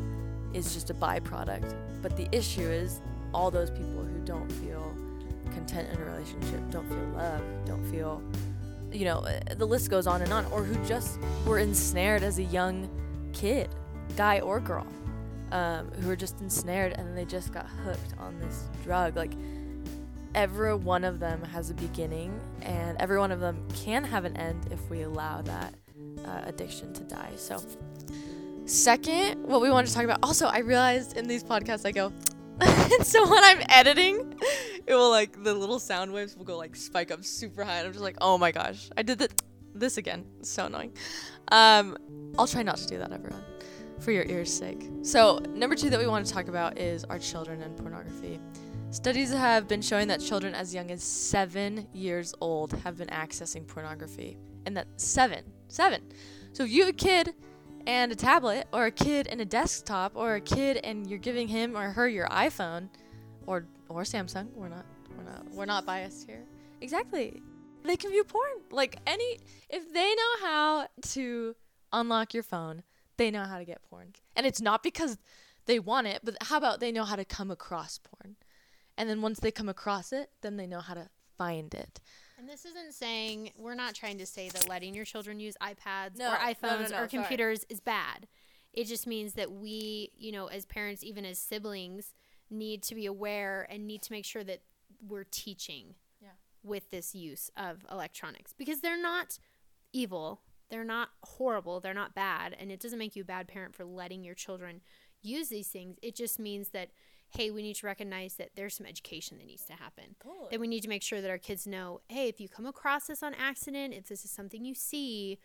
is 0.53 0.73
just 0.73 0.89
a 0.89 0.93
byproduct. 0.93 1.75
But 2.01 2.15
the 2.15 2.27
issue 2.31 2.61
is 2.61 3.01
all 3.33 3.51
those 3.51 3.69
people 3.69 4.03
who 4.03 4.19
don't 4.25 4.51
feel 4.53 4.95
content 5.51 5.89
in 5.91 6.01
a 6.01 6.05
relationship, 6.05 6.59
don't 6.71 6.87
feel 6.87 7.11
love, 7.15 7.41
don't 7.65 7.83
feel, 7.91 8.21
you 8.91 9.05
know, 9.05 9.19
uh, 9.19 9.53
the 9.55 9.65
list 9.65 9.89
goes 9.89 10.07
on 10.07 10.21
and 10.21 10.31
on, 10.31 10.45
or 10.47 10.63
who 10.63 10.83
just 10.87 11.19
were 11.45 11.59
ensnared 11.59 12.23
as 12.23 12.39
a 12.39 12.43
young 12.43 12.89
kid, 13.33 13.69
guy 14.15 14.39
or 14.39 14.59
girl, 14.59 14.87
um, 15.51 15.91
who 16.01 16.07
were 16.07 16.15
just 16.15 16.39
ensnared 16.41 16.93
and 16.93 17.17
they 17.17 17.25
just 17.25 17.51
got 17.53 17.67
hooked 17.67 18.13
on 18.19 18.39
this 18.39 18.63
drug. 18.83 19.15
Like, 19.15 19.33
every 20.37 20.75
one 20.75 21.03
of 21.03 21.19
them 21.19 21.43
has 21.45 21.71
a 21.71 21.73
beginning, 21.73 22.39
and 22.61 22.95
every 23.01 23.17
one 23.17 23.31
of 23.31 23.39
them 23.39 23.67
can 23.73 24.03
have 24.03 24.23
an 24.23 24.37
end 24.37 24.67
if 24.71 24.87
we 24.87 25.01
allow 25.01 25.41
that 25.41 25.73
uh, 26.25 26.41
addiction 26.45 26.93
to 26.93 27.03
die. 27.05 27.31
So, 27.35 27.59
second, 28.65 29.43
what 29.43 29.61
we 29.61 29.71
want 29.71 29.87
to 29.87 29.93
talk 29.93 30.03
about. 30.03 30.19
Also, 30.21 30.45
I 30.45 30.59
realized 30.59 31.17
in 31.17 31.27
these 31.27 31.43
podcasts, 31.43 31.87
I 31.87 31.91
go, 31.91 32.13
so 33.01 33.27
when 33.27 33.43
I'm 33.43 33.63
editing, 33.69 34.39
it 34.85 34.93
will 34.93 35.09
like 35.09 35.43
the 35.43 35.55
little 35.55 35.79
sound 35.79 36.13
waves 36.13 36.37
will 36.37 36.45
go 36.45 36.55
like 36.55 36.75
spike 36.75 37.09
up 37.09 37.25
super 37.25 37.63
high, 37.63 37.79
and 37.79 37.87
I'm 37.87 37.93
just 37.93 38.03
like, 38.03 38.17
oh 38.21 38.37
my 38.37 38.51
gosh, 38.51 38.91
I 38.95 39.01
did 39.01 39.17
th- 39.17 39.31
this 39.73 39.97
again. 39.97 40.23
It's 40.39 40.51
so 40.51 40.67
annoying. 40.67 40.93
Um, 41.51 41.97
I'll 42.37 42.47
try 42.47 42.61
not 42.61 42.77
to 42.77 42.85
do 42.85 42.99
that, 42.99 43.11
everyone, 43.11 43.43
for 43.97 44.11
your 44.11 44.25
ears' 44.25 44.55
sake. 44.55 44.87
So, 45.01 45.39
number 45.49 45.75
two 45.75 45.89
that 45.89 45.99
we 45.99 46.05
want 46.05 46.27
to 46.27 46.31
talk 46.31 46.47
about 46.47 46.77
is 46.77 47.05
our 47.05 47.17
children 47.17 47.63
and 47.63 47.75
pornography. 47.75 48.39
Studies 48.97 49.31
have 49.31 49.67
been 49.67 49.83
showing 49.83 50.07
that 50.07 50.19
children 50.19 50.55
as 50.55 50.73
young 50.73 50.89
as 50.89 51.03
seven 51.03 51.87
years 51.93 52.33
old 52.41 52.73
have 52.83 52.97
been 52.97 53.09
accessing 53.09 53.67
pornography. 53.67 54.39
And 54.65 54.75
that 54.75 54.87
seven, 54.95 55.43
seven. 55.67 56.01
So 56.51 56.63
if 56.63 56.71
you 56.71 56.81
have 56.81 56.89
a 56.89 56.97
kid 56.97 57.35
and 57.85 58.11
a 58.11 58.15
tablet, 58.15 58.65
or 58.73 58.87
a 58.87 58.91
kid 58.91 59.27
and 59.27 59.39
a 59.39 59.45
desktop, 59.45 60.13
or 60.15 60.33
a 60.33 60.41
kid 60.41 60.77
and 60.77 61.07
you're 61.07 61.19
giving 61.19 61.47
him 61.47 61.77
or 61.77 61.91
her 61.91 62.09
your 62.09 62.27
iPhone, 62.29 62.89
or 63.45 63.67
or 63.87 64.01
Samsung, 64.01 64.51
we're 64.55 64.67
not 64.67 64.87
we're 65.15 65.31
not 65.31 65.45
we're 65.51 65.65
not 65.65 65.85
biased 65.85 66.25
here. 66.25 66.43
Exactly. 66.81 67.39
They 67.83 67.97
can 67.97 68.09
view 68.09 68.23
porn. 68.23 68.49
Like 68.71 68.97
any 69.05 69.37
if 69.69 69.93
they 69.93 70.15
know 70.15 70.47
how 70.47 70.87
to 71.09 71.55
unlock 71.93 72.33
your 72.33 72.41
phone, 72.41 72.81
they 73.17 73.29
know 73.29 73.43
how 73.43 73.59
to 73.59 73.63
get 73.63 73.79
porn. 73.91 74.13
And 74.35 74.47
it's 74.47 74.59
not 74.59 74.81
because 74.81 75.19
they 75.67 75.77
want 75.77 76.07
it, 76.07 76.21
but 76.23 76.35
how 76.41 76.57
about 76.57 76.79
they 76.79 76.91
know 76.91 77.03
how 77.03 77.15
to 77.15 77.25
come 77.25 77.51
across 77.51 77.99
porn? 77.99 78.37
And 78.97 79.09
then 79.09 79.21
once 79.21 79.39
they 79.39 79.51
come 79.51 79.69
across 79.69 80.11
it, 80.11 80.31
then 80.41 80.57
they 80.57 80.67
know 80.67 80.79
how 80.79 80.93
to 80.95 81.09
find 81.37 81.73
it. 81.73 81.99
And 82.39 82.47
this 82.49 82.65
isn't 82.65 82.93
saying 82.93 83.51
we're 83.57 83.75
not 83.75 83.93
trying 83.95 84.17
to 84.19 84.25
say 84.25 84.49
that 84.49 84.67
letting 84.67 84.93
your 84.95 85.05
children 85.05 85.39
use 85.39 85.55
iPads 85.61 86.17
No, 86.17 86.29
or 86.29 86.37
no, 86.37 86.39
no, 86.39 86.53
iPhones 86.53 86.79
no, 86.79 86.85
or 86.85 86.87
sorry. 86.89 87.07
computers 87.09 87.65
is 87.69 87.79
bad. 87.79 88.27
It 88.73 88.85
just 88.85 89.07
means 89.07 89.33
that 89.33 89.51
we, 89.51 90.11
you 90.17 90.31
know, 90.31 90.47
as 90.47 90.65
parents, 90.65 91.03
even 91.03 91.25
as 91.25 91.39
siblings, 91.39 92.13
need 92.49 92.81
to 92.83 92.95
be 92.95 93.05
aware 93.05 93.67
and 93.69 93.85
need 93.87 94.01
to 94.03 94.11
make 94.11 94.25
sure 94.25 94.43
that 94.43 94.61
we're 95.05 95.25
teaching 95.25 95.95
Yeah. 96.21 96.29
with 96.63 96.89
this 96.91 97.13
use 97.13 97.51
of 97.57 97.85
electronics 97.91 98.53
because 98.53 98.79
they're 98.81 99.01
not 99.01 99.37
evil 99.93 100.41
they're 100.69 100.83
not 100.83 101.09
horrible 101.23 101.79
they're 101.79 101.93
not 101.93 102.13
bad 102.15 102.55
and 102.59 102.71
it 102.71 102.79
doesn't 102.79 102.99
make 102.99 103.15
you 103.15 103.21
a 103.21 103.25
bad 103.25 103.47
parent 103.47 103.73
for 103.75 103.85
letting 103.85 104.23
your 104.23 104.33
children 104.33 104.81
use 105.21 105.49
these 105.49 105.67
things 105.67 105.97
it 106.01 106.15
just 106.15 106.39
means 106.39 106.69
that 106.69 106.89
hey 107.31 107.51
we 107.51 107.61
need 107.61 107.75
to 107.75 107.85
recognize 107.85 108.35
that 108.35 108.49
there's 108.55 108.75
some 108.75 108.85
education 108.85 109.37
that 109.37 109.47
needs 109.47 109.65
to 109.65 109.73
happen 109.73 110.15
Totally. 110.23 110.47
that 110.51 110.59
we 110.59 110.67
need 110.67 110.81
to 110.83 110.89
make 110.89 111.03
sure 111.03 111.21
that 111.21 111.29
our 111.29 111.37
kids 111.37 111.67
know 111.67 112.01
hey 112.07 112.27
if 112.27 112.39
you 112.39 112.47
come 112.49 112.65
across 112.65 113.07
this 113.07 113.21
on 113.23 113.33
accident 113.33 113.93
if 113.93 114.07
this 114.07 114.23
is 114.25 114.31
something 114.31 114.63
you 114.65 114.73
see 114.75 115.37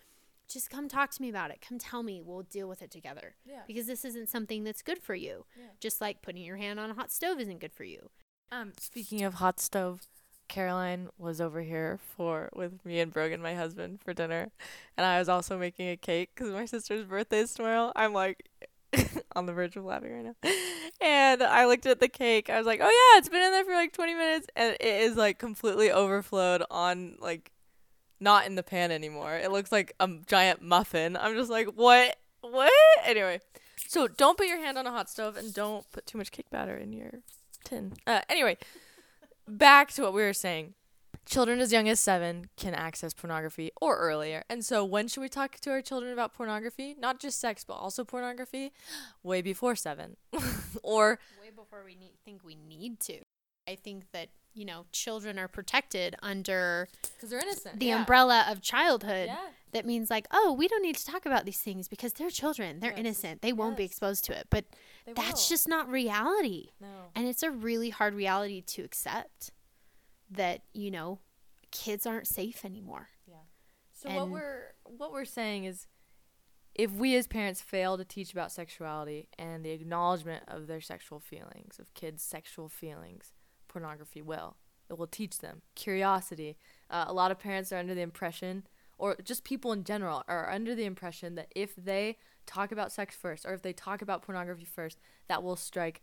just 0.49 0.71
come 0.71 0.89
talk 0.89 1.11
to 1.11 1.23
me 1.23 1.29
about 1.29 1.51
it 1.51 1.65
come 1.67 1.79
tell 1.79 2.03
me 2.03 2.21
we'll 2.21 2.43
deal 2.43 2.69
with 2.69 2.83
it 2.83 2.91
together 2.91 3.35
Yeah. 3.47 3.61
because 3.67 3.87
this 3.87 4.05
isn't 4.05 4.29
something 4.29 4.65
that's 4.65 4.83
good 4.83 4.99
for 5.03 5.15
you 5.15 5.45
Yeah. 5.59 5.67
just 5.81 6.01
like 6.01 6.23
putting 6.23 6.43
your 6.43 6.57
hand 6.57 6.79
on 6.79 6.91
a 6.91 6.95
hot 6.95 7.11
stove 7.11 7.41
isn't 7.41 7.59
good 7.61 7.73
for 7.73 7.85
you 7.85 8.11
Um, 8.51 8.73
speaking 8.79 9.23
of 9.23 9.35
hot 9.35 9.59
stove, 9.61 10.03
Caroline 10.49 11.09
was 11.17 11.41
over 11.41 11.63
here 11.63 11.99
for 12.17 12.51
with 12.55 12.85
me 12.85 13.01
and 13.01 13.11
Brogan, 13.11 13.41
my 13.41 13.55
husband, 13.55 14.01
for 14.05 14.13
dinner, 14.13 14.51
and 14.99 15.07
I 15.07 15.19
was 15.19 15.29
also 15.31 15.57
making 15.57 15.89
a 15.89 15.97
cake 15.97 16.33
because 16.35 16.51
my 16.53 16.67
sister's 16.67 17.07
birthday 17.07 17.39
is 17.39 17.55
tomorrow. 17.55 17.91
I'm 17.97 18.13
like 18.13 18.51
on 19.35 19.47
the 19.47 19.55
verge 19.55 19.77
of 19.77 19.85
laughing 19.87 20.13
right 20.13 20.25
now, 20.27 20.51
and 21.03 21.43
I 21.43 21.67
looked 21.67 21.87
at 21.87 22.01
the 22.01 22.09
cake. 22.09 22.49
I 22.51 22.59
was 22.59 22.67
like, 22.67 22.81
"Oh 22.83 22.85
yeah, 22.85 23.19
it's 23.19 23.29
been 23.29 23.43
in 23.43 23.51
there 23.51 23.65
for 23.65 23.73
like 23.73 23.93
20 23.93 24.15
minutes, 24.15 24.47
and 24.57 24.75
it 24.75 25.03
is 25.03 25.17
like 25.17 25.39
completely 25.39 25.91
overflowed 25.91 26.63
on 26.71 27.17
like 27.21 27.53
not 28.23 28.47
in 28.47 28.55
the 28.55 28.63
pan 28.63 28.91
anymore. 28.93 29.37
It 29.37 29.51
looks 29.51 29.73
like 29.73 29.95
a 29.99 30.09
giant 30.27 30.63
muffin. 30.63 31.17
I'm 31.17 31.35
just 31.35 31.51
like, 31.51 31.67
what, 31.75 32.17
what? 32.41 32.73
Anyway, 33.05 33.41
so 33.89 34.07
don't 34.07 34.39
put 34.39 34.47
your 34.47 34.59
hand 34.59 34.79
on 34.79 34.87
a 34.87 34.91
hot 34.91 35.11
stove 35.11 35.37
and 35.37 35.53
don't 35.53 35.91
put 35.91 36.07
too 36.07 36.19
much 36.19 36.31
cake 36.31 36.49
batter 36.49 36.77
in 36.77 36.93
your 36.93 37.11
tin. 37.65 37.95
Uh, 38.07 38.21
anyway, 38.29 38.57
back 39.49 39.91
to 39.93 40.03
what 40.03 40.15
we 40.15 40.23
were 40.23 40.33
saying. 40.33 40.75
Children 41.25 41.61
as 41.61 41.73
young 41.73 41.89
as 41.89 42.01
seven 42.01 42.49
can 42.57 42.75
access 42.75 43.15
pornography 43.15 43.71
or 43.81 43.97
earlier. 43.97 44.43
And 44.51 44.65
so, 44.65 44.85
when 44.85 45.07
should 45.09 45.21
we 45.21 45.29
talk 45.29 45.59
to 45.61 45.71
our 45.71 45.81
children 45.81 46.13
about 46.13 46.35
pornography? 46.35 46.97
Not 46.99 47.21
just 47.21 47.41
sex, 47.41 47.65
but 47.65 47.75
also 47.75 48.05
pornography? 48.05 48.73
Way 49.23 49.41
before 49.41 49.77
seven. 49.77 50.17
or, 50.83 51.19
way 51.41 51.51
before 51.55 51.83
we 51.85 51.95
need, 51.95 52.13
think 52.25 52.43
we 52.45 52.57
need 52.57 52.99
to. 53.01 53.21
I 53.69 53.77
think 53.77 54.11
that, 54.13 54.31
you 54.55 54.65
know, 54.65 54.87
children 54.91 55.39
are 55.39 55.47
protected 55.47 56.17
under 56.23 56.89
because 57.15 57.31
they're 57.31 57.39
innocent. 57.41 57.79
the 57.79 57.91
umbrella 57.91 58.45
of 58.51 58.61
childhood. 58.61 59.29
Yeah. 59.29 59.37
That 59.71 59.87
means, 59.87 60.11
like, 60.11 60.27
oh, 60.33 60.53
we 60.53 60.67
don't 60.69 60.83
need 60.83 60.97
to 60.97 61.07
talk 61.07 61.25
about 61.25 61.47
these 61.47 61.59
things 61.61 61.87
because 61.89 62.13
they're 62.15 62.29
children. 62.31 62.81
They're 62.81 62.91
Yes. 62.91 62.99
innocent. 62.99 63.41
They 63.43 63.53
won't 63.55 63.77
be 63.77 63.85
exposed 63.85 64.25
to 64.27 64.37
it. 64.37 64.49
But 64.51 64.65
They 65.07 65.13
that's 65.15 65.49
will. 65.49 65.55
just 65.55 65.69
not 65.69 65.89
reality. 65.89 66.71
No. 66.81 66.89
And 67.15 67.27
it's 67.29 67.43
a 67.45 67.51
really 67.51 67.89
hard 67.91 68.13
reality 68.15 68.61
to 68.61 68.83
accept 68.83 69.51
that, 70.33 70.63
you 70.73 70.91
know, 70.91 71.21
kids 71.71 72.07
aren't 72.07 72.27
safe 72.27 72.65
anymore. 72.65 73.09
Yeah. 73.27 73.37
So 73.93 74.09
what 74.11 74.23
And- 74.25 74.33
we're 74.33 74.75
what 74.85 75.13
we're 75.13 75.25
saying 75.25 75.65
is 75.65 75.87
if 76.75 76.91
we 76.93 77.17
as 77.17 77.27
parents 77.27 77.61
fail 77.61 77.97
to 77.97 78.05
teach 78.05 78.33
about 78.33 78.51
sexuality 78.53 79.29
and 79.39 79.65
the 79.65 79.71
acknowledgement 79.71 80.45
of 80.49 80.67
their 80.67 80.81
sexual 80.81 81.21
feelings, 81.21 81.79
of 81.79 81.93
kids' 81.95 82.23
sexual 82.23 82.69
feelings, 82.69 83.33
pornography 83.69 84.23
will. 84.23 84.57
It 84.91 84.99
will 84.99 85.07
teach 85.07 85.39
them 85.39 85.63
curiosity. 85.75 86.57
Uh, 86.91 87.05
a 87.07 87.13
lot 87.13 87.31
of 87.31 87.39
parents 87.39 87.73
are 87.73 87.79
under 87.79 87.95
the 87.95 88.01
impression, 88.03 88.67
or 88.99 89.17
just 89.23 89.45
people 89.45 89.73
in 89.73 89.85
general, 89.85 90.25
are 90.29 90.51
under 90.51 90.75
the 90.75 90.85
impression 90.85 91.35
that 91.37 91.53
if 91.55 91.75
they 91.77 92.19
talk 92.47 92.73
about 92.73 92.93
sex 92.93 93.15
first, 93.17 93.47
or 93.47 93.55
if 93.55 93.63
they 93.63 93.73
talk 93.73 94.03
about 94.03 94.23
pornography 94.23 94.65
first, 94.65 94.99
that 95.29 95.43
will 95.43 95.57
strike 95.57 96.03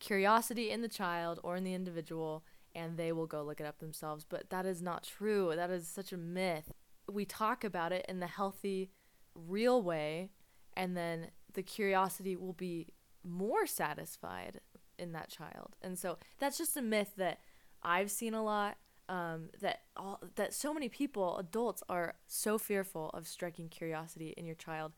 curiosity 0.00 0.70
in 0.70 0.80
the 0.82 0.88
child 0.88 1.38
or 1.44 1.56
in 1.56 1.64
the 1.64 1.74
individual, 1.74 2.44
and 2.74 2.96
they 2.96 3.12
will 3.12 3.26
go 3.26 3.42
look 3.42 3.60
it 3.60 3.66
up 3.66 3.78
themselves. 3.78 4.24
But 4.28 4.50
that 4.50 4.66
is 4.66 4.82
not 4.82 5.04
true. 5.04 5.52
That 5.54 5.70
is 5.70 5.86
such 5.86 6.12
a 6.12 6.16
myth 6.16 6.72
we 7.10 7.24
talk 7.24 7.64
about 7.64 7.92
it 7.92 8.04
in 8.08 8.20
the 8.20 8.26
healthy, 8.26 8.90
real 9.34 9.82
way, 9.82 10.30
and 10.76 10.96
then 10.96 11.28
the 11.52 11.62
curiosity 11.62 12.36
will 12.36 12.52
be 12.52 12.88
more 13.22 13.66
satisfied 13.66 14.60
in 14.98 15.12
that 15.12 15.28
child. 15.28 15.76
And 15.82 15.98
so 15.98 16.18
that's 16.38 16.58
just 16.58 16.76
a 16.76 16.82
myth 16.82 17.12
that 17.16 17.40
I've 17.82 18.10
seen 18.10 18.34
a 18.34 18.42
lot. 18.42 18.76
Um, 19.06 19.50
that 19.60 19.82
all 19.98 20.18
that 20.36 20.54
so 20.54 20.72
many 20.72 20.88
people, 20.88 21.36
adults, 21.36 21.82
are 21.90 22.14
so 22.26 22.56
fearful 22.56 23.10
of 23.12 23.28
striking 23.28 23.68
curiosity 23.68 24.32
in 24.34 24.46
your 24.46 24.54
child, 24.54 24.92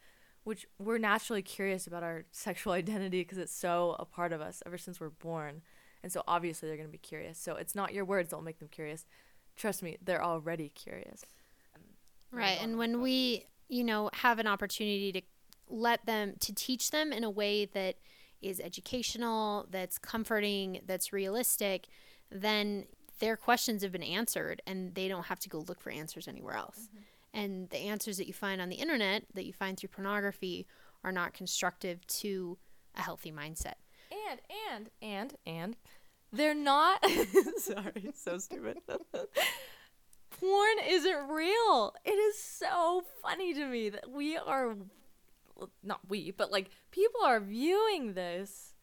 which 0.44 0.64
we're 0.78 0.98
naturally 0.98 1.42
curious 1.42 1.88
about 1.88 2.04
our 2.04 2.24
sexual 2.30 2.72
identity 2.72 3.22
because 3.22 3.38
it's 3.38 3.52
so 3.52 3.96
a 3.98 4.04
part 4.04 4.32
of 4.32 4.40
us 4.40 4.62
ever 4.64 4.78
since 4.78 5.00
we're 5.00 5.10
born. 5.10 5.62
And 6.06 6.12
so 6.12 6.22
obviously 6.28 6.68
they're 6.68 6.76
going 6.76 6.88
to 6.88 6.92
be 6.92 6.98
curious. 6.98 7.36
So 7.36 7.56
it's 7.56 7.74
not 7.74 7.92
your 7.92 8.04
words 8.04 8.30
that 8.30 8.36
will 8.36 8.44
make 8.44 8.60
them 8.60 8.68
curious. 8.68 9.04
Trust 9.56 9.82
me, 9.82 9.96
they're 10.00 10.22
already 10.22 10.68
curious. 10.68 11.24
Right. 12.30 12.58
And 12.62 12.78
when 12.78 13.00
we, 13.00 13.46
you 13.68 13.82
know, 13.82 14.10
have 14.12 14.38
an 14.38 14.46
opportunity 14.46 15.10
to 15.10 15.22
let 15.68 16.06
them, 16.06 16.34
to 16.38 16.54
teach 16.54 16.92
them 16.92 17.12
in 17.12 17.24
a 17.24 17.28
way 17.28 17.64
that 17.64 17.96
is 18.40 18.60
educational, 18.60 19.66
that's 19.68 19.98
comforting, 19.98 20.80
that's 20.86 21.12
realistic, 21.12 21.88
then 22.30 22.84
their 23.18 23.36
questions 23.36 23.82
have 23.82 23.90
been 23.90 24.04
answered 24.04 24.62
and 24.64 24.94
they 24.94 25.08
don't 25.08 25.26
have 25.26 25.40
to 25.40 25.48
go 25.48 25.64
look 25.66 25.80
for 25.80 25.90
answers 25.90 26.28
anywhere 26.28 26.54
else. 26.54 26.82
Mm-hmm. 26.88 26.98
And 27.34 27.70
the 27.70 27.78
answers 27.78 28.16
that 28.18 28.28
you 28.28 28.32
find 28.32 28.60
on 28.60 28.68
the 28.68 28.76
internet, 28.76 29.24
that 29.34 29.44
you 29.44 29.52
find 29.52 29.76
through 29.76 29.88
pornography, 29.88 30.68
are 31.02 31.10
not 31.10 31.34
constructive 31.34 32.06
to 32.06 32.58
a 32.94 33.02
healthy 33.02 33.32
mindset. 33.32 33.74
And 34.30 34.40
and 34.72 34.90
and 35.02 35.34
and 35.44 35.76
they're 36.32 36.54
not 36.54 37.04
sorry, 37.58 38.12
so 38.14 38.38
stupid. 38.38 38.78
Porn 40.30 40.76
isn't 40.86 41.28
real. 41.28 41.94
It 42.04 42.10
is 42.10 42.38
so 42.38 43.04
funny 43.22 43.54
to 43.54 43.66
me 43.66 43.88
that 43.90 44.10
we 44.10 44.36
are 44.36 44.76
not 45.82 46.00
we, 46.08 46.30
but 46.30 46.52
like 46.52 46.68
people 46.90 47.22
are 47.24 47.40
viewing 47.40 48.12
this 48.14 48.74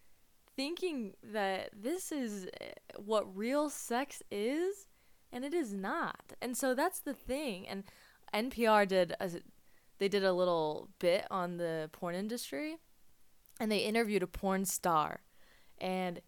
thinking 0.56 1.14
that 1.24 1.70
this 1.80 2.12
is 2.12 2.48
eh, 2.62 2.72
what 2.98 3.36
real 3.36 3.70
sex 3.70 4.22
is 4.32 4.88
and 5.32 5.44
it 5.44 5.54
is 5.54 5.74
not. 5.74 6.34
And 6.42 6.56
so 6.56 6.74
that's 6.74 7.00
the 7.00 7.14
thing. 7.14 7.68
And 7.68 7.84
NPR 8.34 8.88
did 8.88 9.16
a, 9.20 9.30
they 10.00 10.08
did 10.08 10.24
a 10.24 10.34
little 10.34 10.90
bit 11.00 11.26
on 11.30 11.58
the 11.58 11.90
porn 11.92 12.16
industry 12.16 12.78
and 13.60 13.72
they 13.72 13.80
interviewed 13.80 14.24
a 14.24 14.28
porn 14.28 14.66
star 14.66 15.22
and 15.80 16.22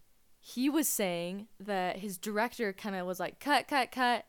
he 0.48 0.70
was 0.70 0.88
saying 0.88 1.48
that 1.60 1.98
his 1.98 2.20
director 2.20 2.72
kind 2.72 2.96
of 2.96 3.08
was 3.08 3.20
like 3.20 3.40
cut 3.40 3.68
cut 3.68 3.92
cut 3.92 4.26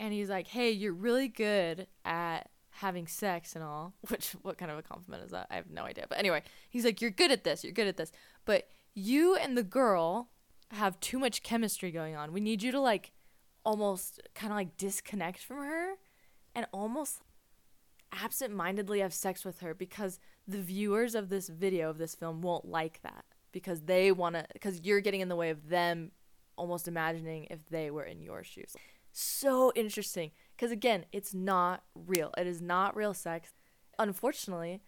and 0.00 0.14
he's 0.14 0.30
like 0.30 0.48
hey 0.48 0.70
you're 0.70 0.94
really 0.94 1.28
good 1.28 1.86
at 2.06 2.48
having 2.70 3.06
sex 3.06 3.54
and 3.54 3.62
all 3.62 3.92
which 4.08 4.30
what 4.40 4.56
kind 4.56 4.70
of 4.70 4.78
a 4.78 4.82
compliment 4.82 5.22
is 5.24 5.30
that? 5.30 5.46
I 5.50 5.56
have 5.56 5.68
no 5.70 5.82
idea. 5.82 6.06
But 6.08 6.18
anyway 6.18 6.42
he's 6.70 6.86
like 6.86 7.02
you're 7.02 7.10
good 7.10 7.30
at 7.30 7.44
this 7.44 7.64
you're 7.64 7.74
good 7.74 7.86
at 7.86 7.98
this. 7.98 8.12
But 8.46 8.68
you 8.94 9.36
and 9.36 9.58
the 9.58 9.62
girl 9.62 10.30
have 10.70 10.98
too 11.00 11.18
much 11.18 11.42
chemistry 11.42 11.90
going 11.90 12.16
on. 12.16 12.32
We 12.32 12.40
need 12.40 12.62
you 12.62 12.72
to 12.72 12.80
like 12.80 13.12
almost 13.62 14.22
kind 14.34 14.50
of 14.50 14.56
like 14.56 14.78
disconnect 14.78 15.40
from 15.40 15.58
her 15.58 15.96
and 16.54 16.66
almost 16.72 17.20
absent-mindedly 18.10 19.00
have 19.00 19.12
sex 19.12 19.44
with 19.44 19.60
her 19.60 19.74
because 19.74 20.18
the 20.46 20.62
viewers 20.62 21.14
of 21.14 21.28
this 21.28 21.50
video 21.50 21.90
of 21.90 21.98
this 21.98 22.14
film 22.14 22.40
won't 22.40 22.64
like 22.64 23.02
that 23.02 23.26
because 23.58 23.82
they 23.82 24.12
want 24.12 24.34
to 24.36 24.44
because 24.52 24.80
you're 24.82 25.00
getting 25.00 25.20
in 25.20 25.28
the 25.28 25.36
way 25.36 25.50
of 25.50 25.68
them 25.68 26.10
almost 26.56 26.88
imagining 26.88 27.46
if 27.50 27.68
they 27.68 27.90
were 27.90 28.04
in 28.04 28.20
your 28.20 28.42
shoes. 28.44 28.74
So 29.12 29.72
interesting 29.74 30.30
because 30.56 30.70
again 30.72 31.04
it's 31.12 31.32
not 31.34 31.82
real. 31.94 32.32
It 32.38 32.46
is 32.46 32.60
not 32.60 32.96
real 32.96 33.14
sex. 33.14 33.52
Unfortunately 33.98 34.80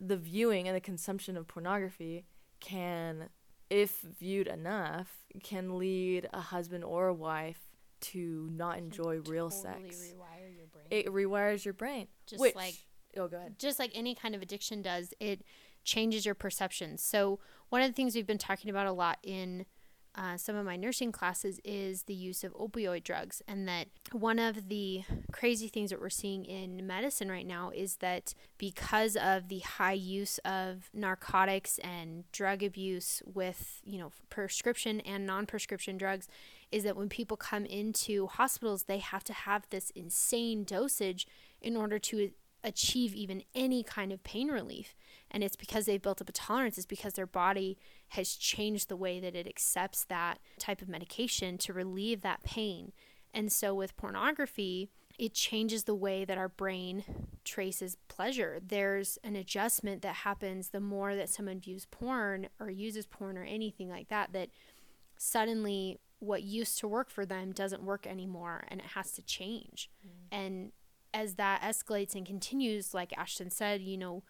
the 0.00 0.16
viewing 0.16 0.68
and 0.68 0.76
the 0.76 0.80
consumption 0.80 1.36
of 1.36 1.48
pornography 1.48 2.24
can 2.60 3.28
if 3.70 4.00
viewed 4.00 4.46
enough 4.46 5.08
can 5.42 5.78
lead 5.78 6.28
a 6.32 6.40
husband 6.40 6.84
or 6.84 7.08
a 7.08 7.14
wife 7.14 7.60
to 8.00 8.48
not 8.52 8.78
enjoy 8.78 9.18
real 9.26 9.50
sex. 9.50 9.78
rewire 9.80 10.56
your 10.56 10.66
brain. 10.68 10.86
it 10.90 11.06
rewires 11.06 11.64
your 11.64 11.74
brain 11.74 12.06
Just 12.26 12.40
which, 12.40 12.54
like- 12.54 12.76
oh 13.16 13.26
go 13.28 13.36
ahead. 13.38 13.58
just 13.58 13.78
like 13.78 13.90
any 13.94 14.14
kind 14.14 14.34
of 14.36 14.42
addiction 14.42 14.82
does, 14.82 15.12
it 15.20 15.42
changes 15.88 16.26
your 16.26 16.34
perceptions. 16.34 17.02
So, 17.02 17.40
one 17.70 17.82
of 17.82 17.88
the 17.88 17.94
things 17.94 18.14
we've 18.14 18.26
been 18.26 18.38
talking 18.38 18.70
about 18.70 18.86
a 18.86 18.92
lot 18.92 19.18
in 19.22 19.66
uh, 20.14 20.36
some 20.36 20.56
of 20.56 20.66
my 20.66 20.74
nursing 20.74 21.12
classes 21.12 21.60
is 21.64 22.04
the 22.04 22.14
use 22.14 22.42
of 22.42 22.52
opioid 22.54 23.04
drugs. 23.04 23.40
And 23.46 23.68
that 23.68 23.86
one 24.10 24.38
of 24.38 24.68
the 24.68 25.02
crazy 25.30 25.68
things 25.68 25.90
that 25.90 26.00
we're 26.00 26.10
seeing 26.10 26.44
in 26.44 26.86
medicine 26.86 27.30
right 27.30 27.46
now 27.46 27.70
is 27.72 27.96
that 27.96 28.34
because 28.56 29.16
of 29.16 29.48
the 29.48 29.60
high 29.60 29.92
use 29.92 30.38
of 30.38 30.90
narcotics 30.92 31.78
and 31.78 32.24
drug 32.32 32.64
abuse 32.64 33.22
with, 33.26 33.80
you 33.84 33.98
know, 33.98 34.10
prescription 34.28 35.00
and 35.00 35.24
non 35.24 35.46
prescription 35.46 35.96
drugs, 35.96 36.26
is 36.72 36.82
that 36.84 36.96
when 36.96 37.08
people 37.08 37.36
come 37.36 37.64
into 37.64 38.26
hospitals, 38.26 38.84
they 38.84 38.98
have 38.98 39.22
to 39.24 39.32
have 39.32 39.66
this 39.70 39.90
insane 39.90 40.64
dosage 40.64 41.26
in 41.60 41.76
order 41.76 41.98
to 41.98 42.30
achieve 42.64 43.14
even 43.14 43.42
any 43.54 43.82
kind 43.82 44.12
of 44.12 44.24
pain 44.24 44.48
relief. 44.48 44.96
And 45.30 45.44
it's 45.44 45.56
because 45.56 45.86
they've 45.86 46.00
built 46.00 46.20
up 46.20 46.28
a 46.28 46.32
tolerance, 46.32 46.78
it's 46.78 46.86
because 46.86 47.14
their 47.14 47.26
body 47.26 47.76
has 48.08 48.34
changed 48.34 48.88
the 48.88 48.96
way 48.96 49.20
that 49.20 49.36
it 49.36 49.46
accepts 49.46 50.04
that 50.04 50.38
type 50.58 50.80
of 50.80 50.88
medication 50.88 51.58
to 51.58 51.72
relieve 51.72 52.22
that 52.22 52.42
pain. 52.42 52.92
And 53.34 53.52
so 53.52 53.74
with 53.74 53.96
pornography, 53.96 54.90
it 55.18 55.34
changes 55.34 55.84
the 55.84 55.94
way 55.94 56.24
that 56.24 56.38
our 56.38 56.48
brain 56.48 57.04
traces 57.44 57.96
pleasure. 58.08 58.60
There's 58.64 59.18
an 59.24 59.36
adjustment 59.36 60.00
that 60.02 60.16
happens 60.16 60.70
the 60.70 60.80
more 60.80 61.16
that 61.16 61.28
someone 61.28 61.60
views 61.60 61.86
porn 61.90 62.48
or 62.60 62.70
uses 62.70 63.06
porn 63.06 63.36
or 63.36 63.44
anything 63.44 63.88
like 63.88 64.08
that, 64.08 64.32
that 64.32 64.50
suddenly 65.16 65.98
what 66.20 66.42
used 66.42 66.78
to 66.78 66.88
work 66.88 67.10
for 67.10 67.26
them 67.26 67.52
doesn't 67.52 67.82
work 67.82 68.06
anymore 68.06 68.64
and 68.68 68.80
it 68.80 68.86
has 68.94 69.12
to 69.12 69.22
change. 69.22 69.90
Mm. 70.06 70.10
And 70.30 70.72
as 71.12 71.34
that 71.34 71.62
escalates 71.62 72.14
and 72.14 72.26
continues, 72.26 72.94
like 72.94 73.16
Ashton 73.16 73.50
said, 73.50 73.80
you 73.80 73.96
know, 73.96 74.22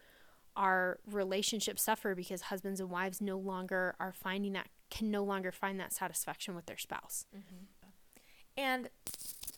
our 0.55 0.99
relationships 1.09 1.81
suffer 1.81 2.15
because 2.15 2.43
husbands 2.43 2.79
and 2.79 2.89
wives 2.89 3.21
no 3.21 3.37
longer 3.37 3.95
are 3.99 4.13
finding 4.13 4.53
that, 4.53 4.67
can 4.89 5.11
no 5.11 5.23
longer 5.23 5.51
find 5.51 5.79
that 5.79 5.93
satisfaction 5.93 6.55
with 6.55 6.65
their 6.65 6.77
spouse. 6.77 7.25
Mm-hmm. 7.35 7.65
And 8.57 8.89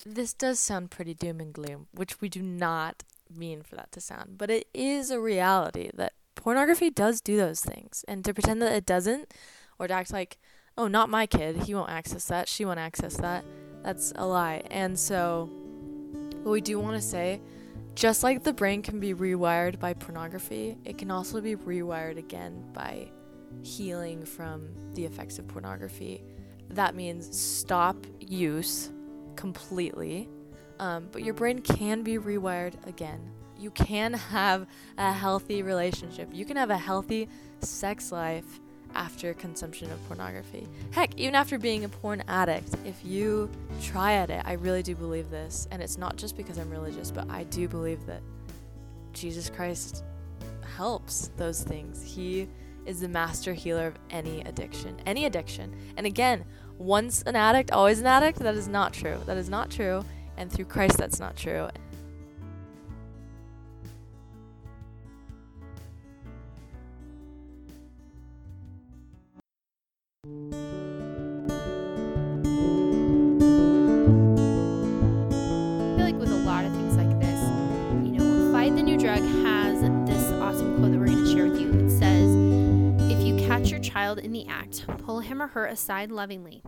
this 0.05 0.33
does 0.33 0.59
sound 0.59 0.91
pretty 0.91 1.13
doom 1.13 1.39
and 1.39 1.53
gloom, 1.53 1.87
which 1.93 2.21
we 2.21 2.29
do 2.29 2.41
not 2.41 3.03
mean 3.35 3.63
for 3.63 3.75
that 3.75 3.91
to 3.93 4.01
sound, 4.01 4.37
but 4.37 4.49
it 4.49 4.67
is 4.73 5.09
a 5.09 5.19
reality 5.19 5.89
that 5.93 6.13
pornography 6.35 6.89
does 6.89 7.21
do 7.21 7.37
those 7.37 7.61
things. 7.61 8.05
And 8.07 8.23
to 8.25 8.33
pretend 8.33 8.61
that 8.61 8.73
it 8.73 8.85
doesn't, 8.85 9.33
or 9.79 9.87
to 9.87 9.93
act 9.93 10.11
like, 10.11 10.37
oh, 10.77 10.87
not 10.87 11.09
my 11.09 11.25
kid, 11.25 11.63
he 11.63 11.73
won't 11.73 11.89
access 11.89 12.25
that, 12.25 12.47
she 12.47 12.65
won't 12.65 12.79
access 12.79 13.17
that, 13.17 13.43
that's 13.83 14.13
a 14.15 14.25
lie. 14.25 14.63
And 14.69 14.97
so, 14.99 15.49
what 16.43 16.51
we 16.51 16.61
do 16.61 16.79
want 16.79 16.95
to 16.95 17.01
say, 17.01 17.41
just 17.95 18.23
like 18.23 18.43
the 18.43 18.53
brain 18.53 18.81
can 18.81 18.99
be 18.99 19.13
rewired 19.13 19.79
by 19.79 19.93
pornography, 19.93 20.77
it 20.85 20.97
can 20.97 21.11
also 21.11 21.41
be 21.41 21.55
rewired 21.55 22.17
again 22.17 22.63
by 22.73 23.09
healing 23.63 24.25
from 24.25 24.69
the 24.93 25.05
effects 25.05 25.39
of 25.39 25.47
pornography. 25.47 26.23
That 26.69 26.95
means 26.95 27.37
stop 27.37 27.97
use 28.19 28.91
completely, 29.35 30.29
um, 30.79 31.09
but 31.11 31.23
your 31.23 31.33
brain 31.33 31.59
can 31.59 32.01
be 32.01 32.17
rewired 32.17 32.75
again. 32.87 33.19
You 33.59 33.71
can 33.71 34.13
have 34.13 34.65
a 34.97 35.11
healthy 35.11 35.61
relationship. 35.61 36.29
You 36.31 36.45
can 36.45 36.57
have 36.57 36.71
a 36.71 36.77
healthy 36.77 37.29
sex 37.59 38.11
life 38.11 38.59
after 38.95 39.33
consumption 39.33 39.91
of 39.91 40.07
pornography. 40.07 40.67
Heck, 40.91 41.17
even 41.17 41.35
after 41.35 41.57
being 41.57 41.83
a 41.83 41.89
porn 41.89 42.23
addict, 42.27 42.75
if 42.85 43.03
you 43.03 43.49
try 43.81 44.13
at 44.13 44.29
it, 44.29 44.41
I 44.45 44.53
really 44.53 44.83
do 44.83 44.95
believe 44.95 45.29
this. 45.29 45.67
And 45.71 45.81
it's 45.81 45.97
not 45.97 46.15
just 46.15 46.37
because 46.37 46.57
I'm 46.57 46.69
religious, 46.69 47.11
but 47.11 47.29
I 47.29 47.43
do 47.45 47.67
believe 47.67 48.05
that 48.05 48.21
Jesus 49.13 49.49
Christ 49.49 50.03
helps 50.75 51.31
those 51.37 51.63
things. 51.63 52.03
He 52.03 52.47
is 52.85 53.01
the 53.01 53.09
master 53.09 53.53
healer 53.53 53.87
of 53.87 53.95
any 54.09 54.41
addiction. 54.41 54.97
Any 55.05 55.25
addiction. 55.25 55.75
And 55.97 56.05
again, 56.05 56.45
once 56.77 57.21
an 57.23 57.35
addict, 57.35 57.71
always 57.71 57.99
an 57.99 58.07
addict, 58.07 58.39
that 58.39 58.55
is 58.55 58.67
not 58.67 58.93
true. 58.93 59.19
That 59.25 59.37
is 59.37 59.49
not 59.49 59.69
true. 59.69 60.03
And 60.37 60.51
through 60.51 60.65
Christ, 60.65 60.97
that's 60.97 61.19
not 61.19 61.35
true. 61.35 61.69
Child 84.11 84.25
in 84.25 84.31
the 84.33 84.47
act, 84.47 84.85
pull 84.97 85.21
him 85.21 85.41
or 85.41 85.47
her 85.47 85.65
aside 85.65 86.11
lovingly. 86.11 86.61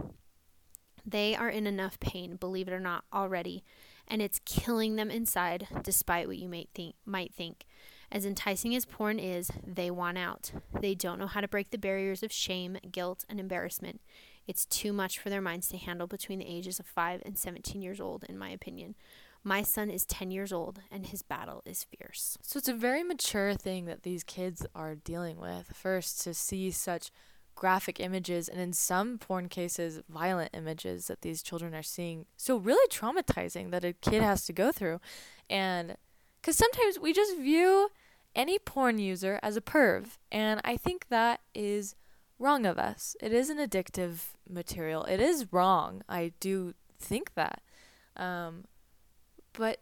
They 1.06 1.36
are 1.36 1.50
in 1.50 1.68
enough 1.68 2.00
pain, 2.00 2.38
believe 2.38 2.70
it 2.70 2.74
or 2.74 2.80
not, 2.80 3.04
already, 3.12 3.66
and 4.08 4.22
it's 4.22 4.40
killing 4.46 4.96
them 4.96 5.12
inside, 5.12 5.68
despite 5.84 6.27
what 6.27 6.38
you 6.38 6.48
might 6.48 6.70
think. 6.74 6.96
Might 7.06 7.34
think. 7.34 7.66
As 8.10 8.25
enticing 8.25 8.74
as 8.75 8.86
porn 8.86 9.20
is, 9.20 9.51
they 9.66 9.92
want 9.92 10.18
out. 10.18 10.51
They 10.79 10.96
don't 10.96 11.20
know 11.20 11.27
how 11.27 11.42
to 11.42 11.48
break 11.48 11.72
the 11.72 11.77
barriers 11.77 12.24
of 12.24 12.32
shame, 12.32 12.77
guilt, 12.90 13.25
and 13.27 13.40
embarrassment. 13.40 14.00
It's 14.48 14.66
too 14.66 14.94
much 14.94 15.20
for 15.20 15.29
their 15.29 15.42
minds 15.42 15.68
to 15.70 15.77
handle 15.77 16.08
between 16.08 16.40
the 16.40 16.48
ages 16.48 16.79
of 16.79 16.86
5 16.86 17.24
and 17.25 17.38
17 17.38 17.82
years 17.82 18.00
old, 18.00 18.24
in 18.29 18.38
my 18.38 18.50
opinion. 18.50 18.96
My 19.44 19.62
son 19.62 19.90
is 19.90 20.06
10 20.06 20.32
years 20.32 20.53
old 20.53 20.79
and 20.90 21.06
his 21.06 21.22
battle 21.22 21.62
is 21.66 21.84
fierce. 21.84 22.38
So 22.42 22.58
it's 22.58 22.70
a 22.70 22.74
very 22.74 23.03
mature 23.03 23.53
thing 23.56 23.86
that 23.86 24.03
these 24.03 24.24
kids 24.24 24.66
are 24.74 24.96
dealing 24.96 25.38
with. 25.38 25.74
First, 25.75 26.22
to 26.22 26.34
see 26.34 26.72
such 26.72 27.12
graphic 27.55 28.00
images 28.00 28.48
and 28.50 28.59
in 28.59 28.74
some 28.74 29.18
porn 29.18 29.48
cases 29.48 30.01
violent 30.09 30.50
images 30.53 31.07
that 31.07 31.22
these 31.22 31.42
children 31.42 31.74
are 31.74 31.83
seeing 31.83 32.25
so 32.35 32.57
really 32.57 32.87
traumatizing 32.89 33.72
that 33.72 33.85
a 33.85 33.94
kid 33.94 34.22
has 34.22 34.46
to 34.46 34.53
go 34.53 34.72
through 34.72 35.00
and 35.50 35.96
cuz 36.42 36.55
sometimes 36.55 37.00
we 37.00 37.13
just 37.13 37.37
view 37.37 37.89
any 38.35 38.57
porn 38.57 38.98
user 38.98 39.39
as 39.44 39.55
a 39.55 39.61
perv 39.61 40.18
and 40.31 40.59
i 40.63 40.75
think 40.75 41.07
that 41.09 41.42
is 41.53 41.96
wrong 42.39 42.66
of 42.66 42.77
us 42.77 43.16
it 43.22 43.31
is 43.31 43.50
an 43.50 43.57
addictive 43.57 44.33
material 44.50 45.03
it 45.05 45.20
is 45.20 45.51
wrong 45.53 46.01
i 46.09 46.33
do 46.39 46.74
think 47.00 47.33
that 47.35 47.61
um, 48.16 48.66
but 49.53 49.79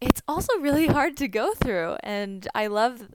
it's 0.00 0.22
also 0.28 0.58
really 0.58 0.86
hard 0.86 1.16
to 1.18 1.28
go 1.28 1.54
through. 1.54 1.96
And 2.02 2.46
I 2.54 2.66
love 2.66 3.08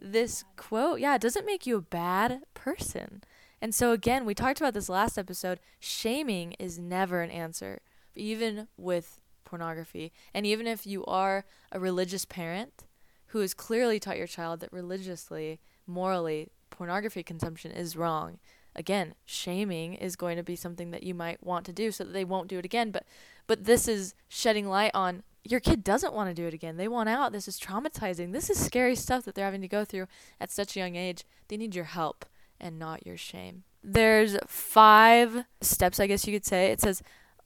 this 0.00 0.44
quote. 0.56 1.00
Yeah, 1.00 1.14
it 1.14 1.20
doesn't 1.20 1.46
make 1.46 1.66
you 1.66 1.76
a 1.76 1.82
bad 1.82 2.42
person. 2.54 3.22
And 3.64 3.74
so, 3.74 3.92
again, 3.92 4.26
we 4.26 4.34
talked 4.34 4.60
about 4.60 4.74
this 4.74 4.90
last 4.90 5.16
episode. 5.16 5.58
Shaming 5.80 6.52
is 6.58 6.78
never 6.78 7.22
an 7.22 7.30
answer, 7.30 7.80
even 8.14 8.68
with 8.76 9.22
pornography. 9.46 10.12
And 10.34 10.44
even 10.44 10.66
if 10.66 10.86
you 10.86 11.02
are 11.06 11.46
a 11.72 11.80
religious 11.80 12.26
parent 12.26 12.84
who 13.28 13.38
has 13.38 13.54
clearly 13.54 13.98
taught 13.98 14.18
your 14.18 14.26
child 14.26 14.60
that 14.60 14.70
religiously, 14.70 15.60
morally, 15.86 16.50
pornography 16.68 17.22
consumption 17.22 17.70
is 17.70 17.96
wrong, 17.96 18.38
again, 18.76 19.14
shaming 19.24 19.94
is 19.94 20.14
going 20.14 20.36
to 20.36 20.42
be 20.42 20.56
something 20.56 20.90
that 20.90 21.02
you 21.02 21.14
might 21.14 21.42
want 21.42 21.64
to 21.64 21.72
do 21.72 21.90
so 21.90 22.04
that 22.04 22.12
they 22.12 22.22
won't 22.22 22.48
do 22.48 22.58
it 22.58 22.66
again. 22.66 22.90
But 22.90 23.06
but 23.46 23.64
this 23.64 23.88
is 23.88 24.14
shedding 24.28 24.68
light 24.68 24.90
on 24.92 25.22
your 25.42 25.60
kid 25.60 25.82
doesn't 25.82 26.12
want 26.12 26.28
to 26.28 26.34
do 26.34 26.46
it 26.46 26.52
again. 26.52 26.76
They 26.76 26.88
want 26.88 27.08
out. 27.08 27.32
This 27.32 27.48
is 27.48 27.58
traumatizing. 27.58 28.32
This 28.32 28.50
is 28.50 28.62
scary 28.62 28.94
stuff 28.94 29.24
that 29.24 29.34
they're 29.34 29.46
having 29.46 29.62
to 29.62 29.68
go 29.68 29.86
through 29.86 30.06
at 30.38 30.50
such 30.50 30.76
a 30.76 30.80
young 30.80 30.96
age. 30.96 31.24
They 31.48 31.56
need 31.56 31.74
your 31.74 31.84
help 31.84 32.26
and 32.60 32.78
not 32.78 33.06
your 33.06 33.16
shame. 33.16 33.64
There's 33.82 34.36
five 34.46 35.44
steps, 35.60 36.00
I 36.00 36.06
guess 36.06 36.26
you 36.26 36.32
could 36.32 36.46
say. 36.46 36.70
It 36.70 36.80
says 36.80 37.02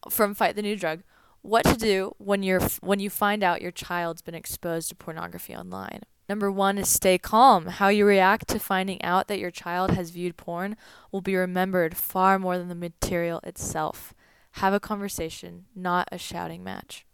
from 0.08 0.34
Fight 0.34 0.56
the 0.56 0.62
New 0.62 0.76
Drug, 0.76 1.02
what 1.42 1.64
to 1.64 1.76
do 1.76 2.14
when 2.18 2.42
you're 2.42 2.60
when 2.80 3.00
you 3.00 3.10
find 3.10 3.42
out 3.42 3.62
your 3.62 3.70
child's 3.70 4.22
been 4.22 4.34
exposed 4.34 4.88
to 4.88 4.94
pornography 4.94 5.54
online. 5.54 6.02
Number 6.28 6.52
1 6.52 6.76
is 6.76 6.90
stay 6.90 7.16
calm. 7.16 7.66
How 7.66 7.88
you 7.88 8.04
react 8.04 8.48
to 8.48 8.58
finding 8.58 9.02
out 9.02 9.28
that 9.28 9.38
your 9.38 9.50
child 9.50 9.92
has 9.92 10.10
viewed 10.10 10.36
porn 10.36 10.76
will 11.10 11.22
be 11.22 11.34
remembered 11.34 11.96
far 11.96 12.38
more 12.38 12.58
than 12.58 12.68
the 12.68 12.74
material 12.74 13.40
itself. 13.44 14.12
Have 14.52 14.74
a 14.74 14.80
conversation, 14.80 15.64
not 15.74 16.06
a 16.12 16.18
shouting 16.18 16.62
match. 16.62 17.06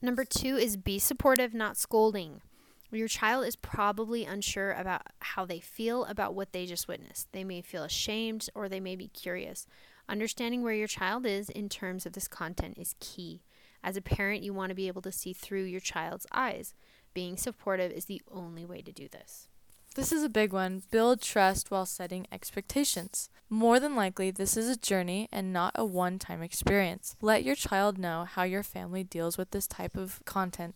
Number 0.00 0.24
two 0.24 0.56
is 0.56 0.78
be 0.78 0.98
supportive, 0.98 1.52
not 1.52 1.76
scolding. 1.76 2.40
Your 2.92 3.08
child 3.08 3.46
is 3.46 3.56
probably 3.56 4.24
unsure 4.24 4.72
about 4.72 5.02
how 5.20 5.44
they 5.44 5.60
feel 5.60 6.04
about 6.04 6.34
what 6.34 6.52
they 6.52 6.66
just 6.66 6.88
witnessed. 6.88 7.32
They 7.32 7.44
may 7.44 7.60
feel 7.60 7.82
ashamed 7.82 8.48
or 8.54 8.68
they 8.68 8.80
may 8.80 8.96
be 8.96 9.08
curious. 9.08 9.66
Understanding 10.08 10.62
where 10.62 10.74
your 10.74 10.86
child 10.86 11.26
is 11.26 11.48
in 11.48 11.68
terms 11.68 12.06
of 12.06 12.12
this 12.12 12.28
content 12.28 12.78
is 12.78 12.94
key. 13.00 13.42
As 13.82 13.96
a 13.96 14.02
parent, 14.02 14.42
you 14.42 14.52
want 14.52 14.70
to 14.70 14.74
be 14.74 14.88
able 14.88 15.02
to 15.02 15.12
see 15.12 15.32
through 15.32 15.64
your 15.64 15.80
child's 15.80 16.26
eyes. 16.32 16.74
Being 17.12 17.36
supportive 17.36 17.92
is 17.92 18.04
the 18.04 18.22
only 18.30 18.64
way 18.64 18.82
to 18.82 18.92
do 18.92 19.08
this. 19.08 19.48
This 19.96 20.12
is 20.12 20.22
a 20.22 20.28
big 20.28 20.52
one. 20.52 20.82
Build 20.90 21.22
trust 21.22 21.70
while 21.70 21.86
setting 21.86 22.26
expectations. 22.30 23.30
More 23.48 23.80
than 23.80 23.96
likely, 23.96 24.30
this 24.30 24.54
is 24.56 24.68
a 24.68 24.76
journey 24.76 25.26
and 25.32 25.52
not 25.52 25.72
a 25.74 25.86
one 25.86 26.18
time 26.18 26.42
experience. 26.42 27.16
Let 27.22 27.44
your 27.44 27.54
child 27.54 27.96
know 27.96 28.26
how 28.30 28.42
your 28.42 28.62
family 28.62 29.02
deals 29.02 29.38
with 29.38 29.52
this 29.52 29.66
type 29.66 29.96
of 29.96 30.20
content. 30.26 30.74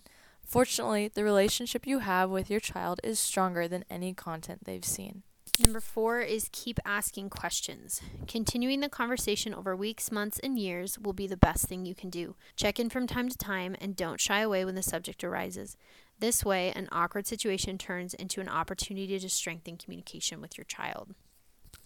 Fortunately, 0.51 1.07
the 1.07 1.23
relationship 1.23 1.87
you 1.87 2.01
have 2.01 2.29
with 2.29 2.51
your 2.51 2.59
child 2.59 2.99
is 3.05 3.21
stronger 3.21 3.69
than 3.69 3.85
any 3.89 4.13
content 4.13 4.65
they've 4.65 4.85
seen. 4.85 5.23
Number 5.61 5.79
four 5.79 6.23
is 6.23 6.49
keep 6.51 6.81
asking 6.85 7.31
questions. 7.31 8.01
Continuing 8.27 8.81
the 8.81 8.89
conversation 8.89 9.55
over 9.55 9.77
weeks, 9.77 10.11
months, 10.11 10.41
and 10.41 10.59
years 10.59 10.99
will 10.99 11.13
be 11.13 11.29
the 11.29 11.37
best 11.37 11.69
thing 11.69 11.87
you 11.87 11.95
can 11.95 12.11
do. 12.11 12.35
Check 12.57 12.81
in 12.81 12.91
from 12.91 13.07
time 13.07 13.29
to 13.29 13.39
time 13.39 13.77
and 13.81 13.95
don't 13.95 14.21
shy 14.21 14.41
away 14.41 14.65
when 14.65 14.75
the 14.75 14.83
subject 14.83 15.23
arises. 15.23 15.77
This 16.19 16.45
way, 16.45 16.73
an 16.73 16.89
awkward 16.91 17.29
situation 17.29 17.79
turns 17.79 18.13
into 18.13 18.41
an 18.41 18.49
opportunity 18.49 19.21
to 19.21 19.29
strengthen 19.29 19.77
communication 19.77 20.41
with 20.41 20.59
your 20.59 20.65
child. 20.65 21.15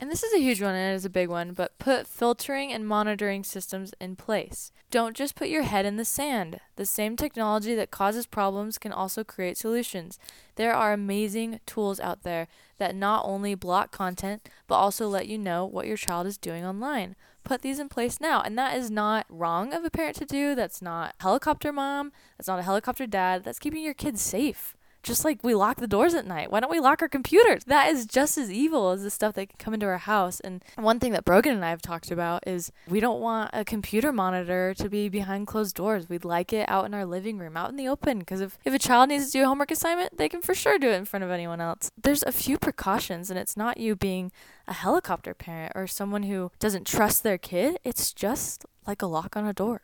And 0.00 0.10
this 0.10 0.22
is 0.22 0.34
a 0.34 0.40
huge 0.40 0.60
one 0.60 0.74
and 0.74 0.92
it 0.92 0.96
is 0.96 1.04
a 1.04 1.10
big 1.10 1.28
one, 1.28 1.52
but 1.52 1.78
put 1.78 2.06
filtering 2.06 2.72
and 2.72 2.86
monitoring 2.86 3.44
systems 3.44 3.94
in 4.00 4.16
place. 4.16 4.72
Don't 4.90 5.16
just 5.16 5.34
put 5.34 5.48
your 5.48 5.62
head 5.62 5.86
in 5.86 5.96
the 5.96 6.04
sand. 6.04 6.60
The 6.76 6.84
same 6.84 7.16
technology 7.16 7.74
that 7.74 7.90
causes 7.90 8.26
problems 8.26 8.76
can 8.76 8.92
also 8.92 9.24
create 9.24 9.56
solutions. 9.56 10.18
There 10.56 10.74
are 10.74 10.92
amazing 10.92 11.60
tools 11.64 12.00
out 12.00 12.22
there 12.22 12.48
that 12.78 12.94
not 12.94 13.24
only 13.24 13.54
block 13.54 13.92
content, 13.92 14.48
but 14.66 14.76
also 14.76 15.08
let 15.08 15.28
you 15.28 15.38
know 15.38 15.64
what 15.64 15.86
your 15.86 15.96
child 15.96 16.26
is 16.26 16.38
doing 16.38 16.64
online. 16.64 17.14
Put 17.44 17.62
these 17.62 17.78
in 17.78 17.88
place 17.88 18.20
now. 18.20 18.40
And 18.40 18.58
that 18.58 18.76
is 18.76 18.90
not 18.90 19.26
wrong 19.28 19.72
of 19.72 19.84
a 19.84 19.90
parent 19.90 20.16
to 20.16 20.24
do. 20.24 20.54
That's 20.54 20.82
not 20.82 21.14
helicopter 21.20 21.72
mom. 21.72 22.12
That's 22.36 22.48
not 22.48 22.58
a 22.58 22.62
helicopter 22.62 23.06
dad. 23.06 23.44
That's 23.44 23.58
keeping 23.58 23.82
your 23.82 23.94
kids 23.94 24.22
safe 24.22 24.76
just 25.04 25.24
like 25.24 25.44
we 25.44 25.54
lock 25.54 25.76
the 25.76 25.86
doors 25.86 26.14
at 26.14 26.26
night. 26.26 26.50
Why 26.50 26.60
don't 26.60 26.70
we 26.70 26.80
lock 26.80 27.02
our 27.02 27.08
computers? 27.08 27.64
That 27.64 27.90
is 27.90 28.06
just 28.06 28.36
as 28.36 28.50
evil 28.50 28.90
as 28.90 29.02
the 29.02 29.10
stuff 29.10 29.34
that 29.34 29.50
can 29.50 29.58
come 29.58 29.74
into 29.74 29.86
our 29.86 29.98
house. 29.98 30.40
And 30.40 30.64
one 30.76 30.98
thing 30.98 31.12
that 31.12 31.24
Brogan 31.24 31.54
and 31.54 31.64
I 31.64 31.70
have 31.70 31.82
talked 31.82 32.10
about 32.10 32.42
is 32.46 32.72
we 32.88 33.00
don't 33.00 33.20
want 33.20 33.50
a 33.52 33.64
computer 33.64 34.12
monitor 34.12 34.74
to 34.74 34.88
be 34.88 35.08
behind 35.08 35.46
closed 35.46 35.76
doors. 35.76 36.08
We'd 36.08 36.24
like 36.24 36.52
it 36.52 36.68
out 36.68 36.86
in 36.86 36.94
our 36.94 37.06
living 37.06 37.38
room, 37.38 37.56
out 37.56 37.70
in 37.70 37.76
the 37.76 37.88
open. 37.88 38.18
Because 38.18 38.40
if, 38.40 38.58
if 38.64 38.74
a 38.74 38.78
child 38.78 39.10
needs 39.10 39.26
to 39.26 39.32
do 39.32 39.44
a 39.44 39.46
homework 39.46 39.70
assignment, 39.70 40.16
they 40.16 40.28
can 40.28 40.40
for 40.40 40.54
sure 40.54 40.78
do 40.78 40.88
it 40.88 40.96
in 40.96 41.04
front 41.04 41.24
of 41.24 41.30
anyone 41.30 41.60
else. 41.60 41.90
There's 42.00 42.22
a 42.22 42.32
few 42.32 42.58
precautions, 42.58 43.30
and 43.30 43.38
it's 43.38 43.56
not 43.56 43.78
you 43.78 43.94
being 43.94 44.32
a 44.66 44.72
helicopter 44.72 45.34
parent 45.34 45.72
or 45.74 45.86
someone 45.86 46.24
who 46.24 46.50
doesn't 46.58 46.86
trust 46.86 47.22
their 47.22 47.38
kid. 47.38 47.78
It's 47.84 48.12
just 48.12 48.64
like 48.86 49.02
a 49.02 49.06
lock 49.06 49.36
on 49.36 49.46
a 49.46 49.52
door. 49.52 49.82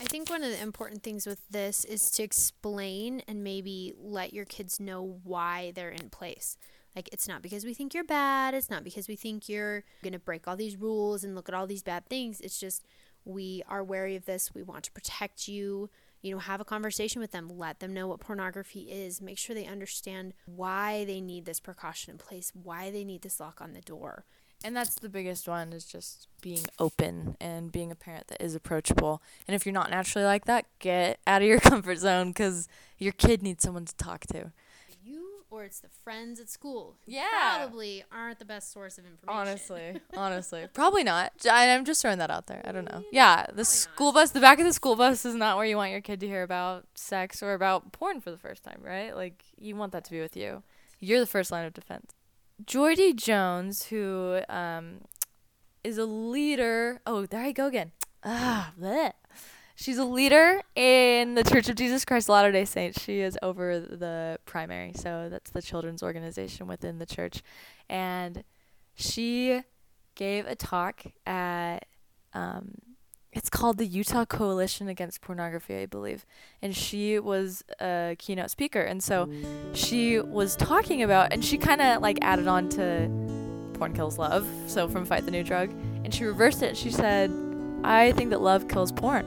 I 0.00 0.04
think 0.04 0.28
one 0.28 0.42
of 0.42 0.50
the 0.50 0.60
important 0.60 1.02
things 1.02 1.26
with 1.26 1.40
this 1.48 1.84
is 1.84 2.10
to 2.12 2.22
explain 2.22 3.22
and 3.28 3.44
maybe 3.44 3.94
let 3.98 4.32
your 4.32 4.44
kids 4.44 4.80
know 4.80 5.20
why 5.22 5.72
they're 5.74 5.90
in 5.90 6.10
place. 6.10 6.56
Like, 6.96 7.08
it's 7.12 7.26
not 7.26 7.42
because 7.42 7.64
we 7.64 7.74
think 7.74 7.94
you're 7.94 8.04
bad. 8.04 8.54
It's 8.54 8.70
not 8.70 8.84
because 8.84 9.08
we 9.08 9.16
think 9.16 9.48
you're 9.48 9.84
going 10.02 10.12
to 10.12 10.18
break 10.18 10.46
all 10.46 10.56
these 10.56 10.76
rules 10.76 11.24
and 11.24 11.34
look 11.34 11.48
at 11.48 11.54
all 11.54 11.66
these 11.66 11.82
bad 11.82 12.06
things. 12.06 12.40
It's 12.40 12.58
just 12.58 12.84
we 13.24 13.62
are 13.68 13.82
wary 13.82 14.16
of 14.16 14.26
this. 14.26 14.54
We 14.54 14.62
want 14.62 14.84
to 14.84 14.92
protect 14.92 15.48
you. 15.48 15.90
You 16.22 16.32
know, 16.32 16.38
have 16.38 16.60
a 16.60 16.64
conversation 16.64 17.20
with 17.20 17.32
them. 17.32 17.48
Let 17.48 17.80
them 17.80 17.92
know 17.92 18.08
what 18.08 18.20
pornography 18.20 18.90
is. 18.90 19.20
Make 19.20 19.38
sure 19.38 19.54
they 19.54 19.66
understand 19.66 20.34
why 20.46 21.04
they 21.04 21.20
need 21.20 21.44
this 21.44 21.60
precaution 21.60 22.12
in 22.12 22.18
place, 22.18 22.52
why 22.54 22.90
they 22.90 23.04
need 23.04 23.22
this 23.22 23.40
lock 23.40 23.60
on 23.60 23.72
the 23.74 23.80
door. 23.80 24.24
And 24.64 24.74
that's 24.74 24.94
the 24.94 25.10
biggest 25.10 25.46
one 25.46 25.74
is 25.74 25.84
just 25.84 26.26
being 26.40 26.64
open 26.78 27.36
and 27.38 27.70
being 27.70 27.92
a 27.92 27.94
parent 27.94 28.28
that 28.28 28.42
is 28.42 28.54
approachable. 28.54 29.20
And 29.46 29.54
if 29.54 29.66
you're 29.66 29.74
not 29.74 29.90
naturally 29.90 30.24
like 30.24 30.46
that, 30.46 30.64
get 30.78 31.20
out 31.26 31.42
of 31.42 31.48
your 31.48 31.60
comfort 31.60 31.98
zone 31.98 32.28
because 32.28 32.66
your 32.96 33.12
kid 33.12 33.42
needs 33.42 33.62
someone 33.62 33.84
to 33.84 33.94
talk 33.96 34.22
to. 34.28 34.52
You 35.04 35.42
or 35.50 35.64
it's 35.64 35.80
the 35.80 35.90
friends 36.02 36.40
at 36.40 36.48
school. 36.48 36.96
Yeah. 37.04 37.26
Probably 37.58 38.04
aren't 38.10 38.38
the 38.38 38.46
best 38.46 38.72
source 38.72 38.96
of 38.96 39.04
information. 39.04 39.38
Honestly, 39.38 40.00
honestly, 40.16 40.66
probably 40.72 41.04
not. 41.04 41.32
I, 41.48 41.68
I'm 41.68 41.84
just 41.84 42.00
throwing 42.00 42.18
that 42.18 42.30
out 42.30 42.46
there. 42.46 42.62
I 42.64 42.72
don't 42.72 42.90
know. 42.90 43.04
Yeah, 43.12 43.44
the 43.52 43.66
school 43.66 44.12
bus, 44.12 44.30
the 44.30 44.40
back 44.40 44.58
of 44.60 44.64
the 44.64 44.72
school 44.72 44.96
bus 44.96 45.26
is 45.26 45.34
not 45.34 45.58
where 45.58 45.66
you 45.66 45.76
want 45.76 45.92
your 45.92 46.00
kid 46.00 46.20
to 46.20 46.26
hear 46.26 46.42
about 46.42 46.86
sex 46.94 47.42
or 47.42 47.52
about 47.52 47.92
porn 47.92 48.22
for 48.22 48.30
the 48.30 48.38
first 48.38 48.64
time, 48.64 48.80
right? 48.82 49.14
Like 49.14 49.44
you 49.58 49.76
want 49.76 49.92
that 49.92 50.06
to 50.06 50.10
be 50.10 50.20
with 50.20 50.38
you. 50.38 50.62
You're 51.00 51.20
the 51.20 51.26
first 51.26 51.52
line 51.52 51.66
of 51.66 51.74
defense. 51.74 52.14
Joy 52.66 52.94
D. 52.94 53.12
Jones, 53.12 53.86
who 53.86 54.40
um, 54.48 55.02
is 55.82 55.98
a 55.98 56.06
leader. 56.06 57.00
Oh, 57.06 57.26
there 57.26 57.42
I 57.42 57.52
go 57.52 57.66
again. 57.66 57.92
Ah, 58.24 58.72
bleh. 58.80 59.12
She's 59.76 59.98
a 59.98 60.04
leader 60.04 60.62
in 60.76 61.34
the 61.34 61.42
Church 61.42 61.68
of 61.68 61.74
Jesus 61.74 62.04
Christ 62.04 62.28
Latter 62.28 62.52
day 62.52 62.64
Saints. 62.64 63.02
She 63.02 63.20
is 63.20 63.36
over 63.42 63.80
the 63.80 64.38
primary, 64.46 64.92
so 64.94 65.28
that's 65.28 65.50
the 65.50 65.60
children's 65.60 66.02
organization 66.02 66.66
within 66.66 66.98
the 66.98 67.06
church. 67.06 67.42
And 67.88 68.44
she 68.94 69.62
gave 70.14 70.46
a 70.46 70.54
talk 70.54 71.04
at 71.26 71.86
um, 72.32 72.76
it's 73.34 73.50
called 73.50 73.78
the 73.78 73.86
Utah 73.86 74.24
Coalition 74.24 74.88
Against 74.88 75.20
Pornography, 75.20 75.76
I 75.76 75.86
believe. 75.86 76.24
And 76.62 76.74
she 76.74 77.18
was 77.18 77.64
a 77.80 78.16
keynote 78.18 78.50
speaker. 78.50 78.80
And 78.80 79.02
so 79.02 79.28
she 79.72 80.20
was 80.20 80.56
talking 80.56 81.02
about, 81.02 81.32
and 81.32 81.44
she 81.44 81.58
kind 81.58 81.82
of 81.82 82.00
like 82.00 82.18
added 82.22 82.46
on 82.46 82.68
to 82.70 83.10
Porn 83.74 83.92
Kills 83.92 84.18
Love, 84.18 84.46
so 84.68 84.88
from 84.88 85.04
Fight 85.04 85.24
the 85.24 85.32
New 85.32 85.42
Drug. 85.42 85.70
And 86.04 86.14
she 86.14 86.24
reversed 86.24 86.62
it. 86.62 86.76
She 86.76 86.90
said, 86.90 87.30
I 87.82 88.12
think 88.12 88.30
that 88.30 88.40
love 88.40 88.68
kills 88.68 88.92
porn. 88.92 89.26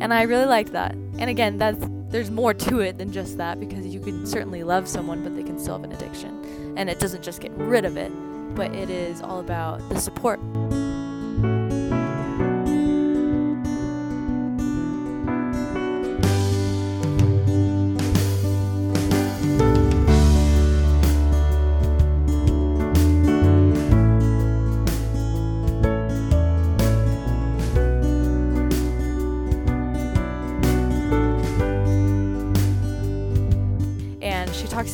And 0.00 0.12
I 0.12 0.22
really 0.22 0.46
liked 0.46 0.72
that. 0.72 0.92
And 0.92 1.30
again, 1.30 1.56
that's 1.56 1.86
there's 2.08 2.30
more 2.30 2.54
to 2.54 2.78
it 2.78 2.98
than 2.98 3.12
just 3.12 3.38
that 3.38 3.58
because 3.58 3.86
you 3.86 3.98
can 3.98 4.24
certainly 4.26 4.62
love 4.62 4.86
someone, 4.86 5.24
but 5.24 5.34
they 5.34 5.42
can 5.42 5.58
still 5.58 5.74
have 5.74 5.84
an 5.84 5.92
addiction. 5.92 6.74
And 6.76 6.88
it 6.88 7.00
doesn't 7.00 7.22
just 7.22 7.40
get 7.40 7.50
rid 7.52 7.84
of 7.84 7.96
it, 7.96 8.12
but 8.54 8.72
it 8.72 8.90
is 8.90 9.20
all 9.20 9.40
about 9.40 9.80
the 9.88 9.98
support. 9.98 10.38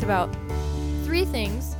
About 0.02 0.34
three 1.04 1.24
things 1.24 1.76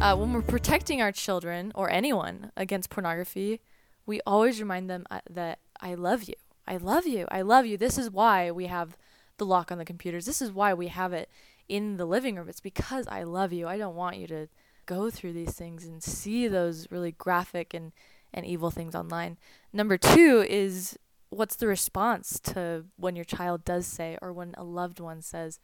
uh, 0.00 0.16
when 0.16 0.32
we're 0.32 0.42
protecting 0.42 1.00
our 1.00 1.12
children 1.12 1.72
or 1.74 1.90
anyone 1.90 2.52
against 2.56 2.90
pornography. 2.90 3.60
We 4.06 4.20
always 4.26 4.60
remind 4.60 4.90
them 4.90 5.06
uh, 5.10 5.20
that 5.30 5.58
I 5.80 5.94
love 5.94 6.24
you. 6.24 6.34
I 6.66 6.76
love 6.76 7.06
you. 7.06 7.26
I 7.30 7.42
love 7.42 7.66
you. 7.66 7.76
This 7.76 7.98
is 7.98 8.10
why 8.10 8.50
we 8.50 8.66
have 8.66 8.96
the 9.38 9.46
lock 9.46 9.72
on 9.72 9.78
the 9.78 9.84
computers. 9.84 10.26
This 10.26 10.42
is 10.42 10.52
why 10.52 10.74
we 10.74 10.88
have 10.88 11.12
it 11.12 11.28
in 11.68 11.96
the 11.96 12.06
living 12.06 12.36
room. 12.36 12.48
It's 12.48 12.60
because 12.60 13.06
I 13.08 13.22
love 13.22 13.52
you. 13.52 13.66
I 13.66 13.78
don't 13.78 13.96
want 13.96 14.16
you 14.16 14.26
to 14.28 14.48
go 14.86 15.10
through 15.10 15.32
these 15.32 15.54
things 15.54 15.84
and 15.84 16.02
see 16.02 16.46
those 16.48 16.86
really 16.90 17.12
graphic 17.12 17.74
and, 17.74 17.92
and 18.32 18.44
evil 18.44 18.70
things 18.70 18.94
online. 18.94 19.38
Number 19.72 19.96
two 19.96 20.44
is 20.48 20.98
what's 21.30 21.56
the 21.56 21.66
response 21.66 22.38
to 22.40 22.84
when 22.96 23.16
your 23.16 23.24
child 23.24 23.64
does 23.64 23.86
say 23.86 24.18
or 24.22 24.32
when 24.32 24.54
a 24.56 24.64
loved 24.64 25.00
one 25.00 25.22
says, 25.22 25.58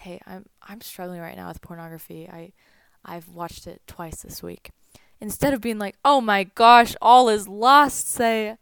hey, 0.00 0.20
I'm 0.26 0.46
I'm 0.62 0.80
struggling 0.80 1.20
right 1.20 1.36
now 1.36 1.48
with 1.48 1.60
pornography. 1.60 2.28
I 2.28 2.52
I've 3.04 3.28
watched 3.28 3.66
it 3.66 3.82
twice 3.86 4.22
this 4.22 4.42
week. 4.42 4.70
Instead 5.20 5.52
of 5.54 5.60
being 5.60 5.78
like, 5.78 5.96
"Oh 6.04 6.20
my 6.20 6.44
gosh, 6.44 6.96
all 7.02 7.28
is 7.28 7.46
lost," 7.46 8.08
say, 8.08 8.56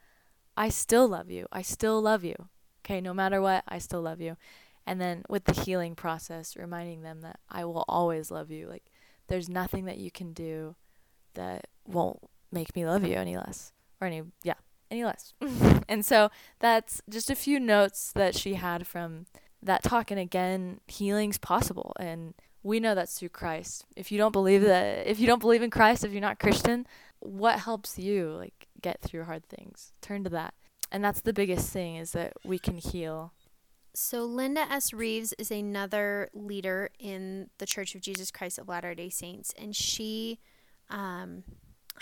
"I 0.57 0.69
still 0.69 1.09
love 1.09 1.31
you. 1.31 1.47
I 1.53 1.63
still 1.63 2.01
love 2.03 2.25
you." 2.25 2.49
Okay, 2.85 3.01
no 3.01 3.15
matter 3.15 3.41
what, 3.41 3.65
I 3.69 3.79
still 3.79 4.03
love 4.03 4.21
you. 4.21 4.37
And 4.87 5.01
then 5.01 5.23
with 5.29 5.45
the 5.45 5.61
healing 5.61 5.95
process, 5.95 6.57
reminding 6.57 7.03
them 7.03 7.21
that 7.21 7.39
I 7.51 7.65
will 7.65 7.85
always 7.89 8.31
love 8.31 8.51
you. 8.51 8.67
Like 8.69 8.91
there's 9.29 9.49
nothing 9.49 9.85
that 9.85 9.99
you 9.99 10.11
can 10.11 10.33
do 10.33 10.75
that 11.35 11.67
won't 11.87 12.19
make 12.51 12.75
me 12.75 12.87
love 12.87 13.05
you 13.07 13.15
any 13.15 13.37
less 13.37 13.73
or 14.01 14.07
any 14.09 14.23
yeah, 14.43 14.55
any 14.91 15.05
less. 15.05 15.35
and 15.89 16.05
so 16.05 16.31
that's 16.59 17.01
just 17.09 17.31
a 17.31 17.37
few 17.37 17.61
notes 17.61 18.13
that 18.13 18.35
she 18.35 18.55
had 18.55 18.87
from 18.87 19.27
that 19.69 19.83
talk 19.83 20.11
and 20.11 20.21
again 20.21 20.81
healing's 20.87 21.39
possible 21.39 21.93
and 21.99 22.35
we 22.63 22.81
know 22.81 22.95
that's 22.95 23.19
through 23.19 23.31
Christ. 23.31 23.85
If 23.97 24.11
you 24.11 24.19
don't 24.19 24.33
believe 24.33 24.63
that 24.63 25.07
if 25.07 25.21
you 25.21 25.27
don't 25.27 25.39
believe 25.39 25.63
in 25.63 25.71
Christ, 25.71 26.05
if 26.05 26.13
you're 26.13 26.21
not 26.21 26.39
Christian, 26.39 26.87
what 27.21 27.61
helps 27.61 27.99
you 27.99 28.31
like 28.39 28.67
get 28.81 29.01
through 29.01 29.25
hard 29.25 29.49
things? 29.49 29.93
Turn 30.01 30.25
to 30.25 30.31
that. 30.31 30.55
And 30.91 31.05
that's 31.05 31.21
the 31.21 31.33
biggest 31.33 31.71
thing 31.71 31.97
is 31.97 32.13
that 32.13 32.33
we 32.45 32.59
can 32.59 32.77
heal. 32.77 33.33
So 33.95 34.25
Linda 34.25 34.61
S. 34.71 34.93
Reeves 34.93 35.35
is 35.39 35.51
another 35.51 36.31
leader 36.33 36.91
in 36.99 37.51
the 37.59 37.67
Church 37.67 37.95
of 37.95 38.01
Jesus 38.01 38.31
Christ 38.31 38.59
of 38.59 38.69
Latter-day 38.69 39.11
Saints 39.11 39.55
and 39.59 39.75
she 39.75 40.39
um, 40.91 41.45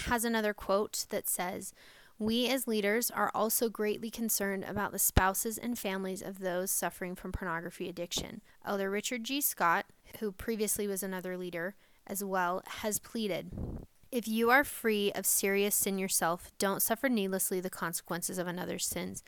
has 0.07 0.25
another 0.25 0.53
quote 0.53 1.07
that 1.11 1.29
says 1.29 1.73
we 2.19 2.49
as 2.49 2.67
leaders 2.67 3.11
are 3.11 3.31
also 3.35 3.69
greatly 3.69 4.11
concerned 4.11 4.65
about 4.65 4.93
the 4.93 4.99
spouses 4.99 5.59
and 5.59 5.79
families 5.79 6.23
of 6.23 6.39
those 6.39 6.71
suffering 6.71 7.15
from 7.15 7.33
pornography 7.33 7.89
addiction. 7.89 8.41
Elder 8.65 8.91
Richard 8.91 9.25
G. 9.25 9.41
Scott, 9.41 9.87
who 10.21 10.33
previously 10.33 10.87
was 10.87 11.03
another 11.03 11.37
leader 11.37 11.75
as 12.07 12.25
well, 12.25 12.63
has 12.67 12.99
pleaded 12.99 13.51
If 14.11 14.27
you 14.27 14.51
are 14.51 14.65
free 14.65 15.13
of 15.13 15.27
serious 15.27 15.75
sin 15.75 15.99
yourself, 15.99 16.53
don't 16.59 16.81
suffer 16.81 17.09
needlessly 17.09 17.61
the 17.61 17.69
consequences 17.69 18.39
of 18.39 18.47
another's 18.47 18.87
sins. 18.87 19.23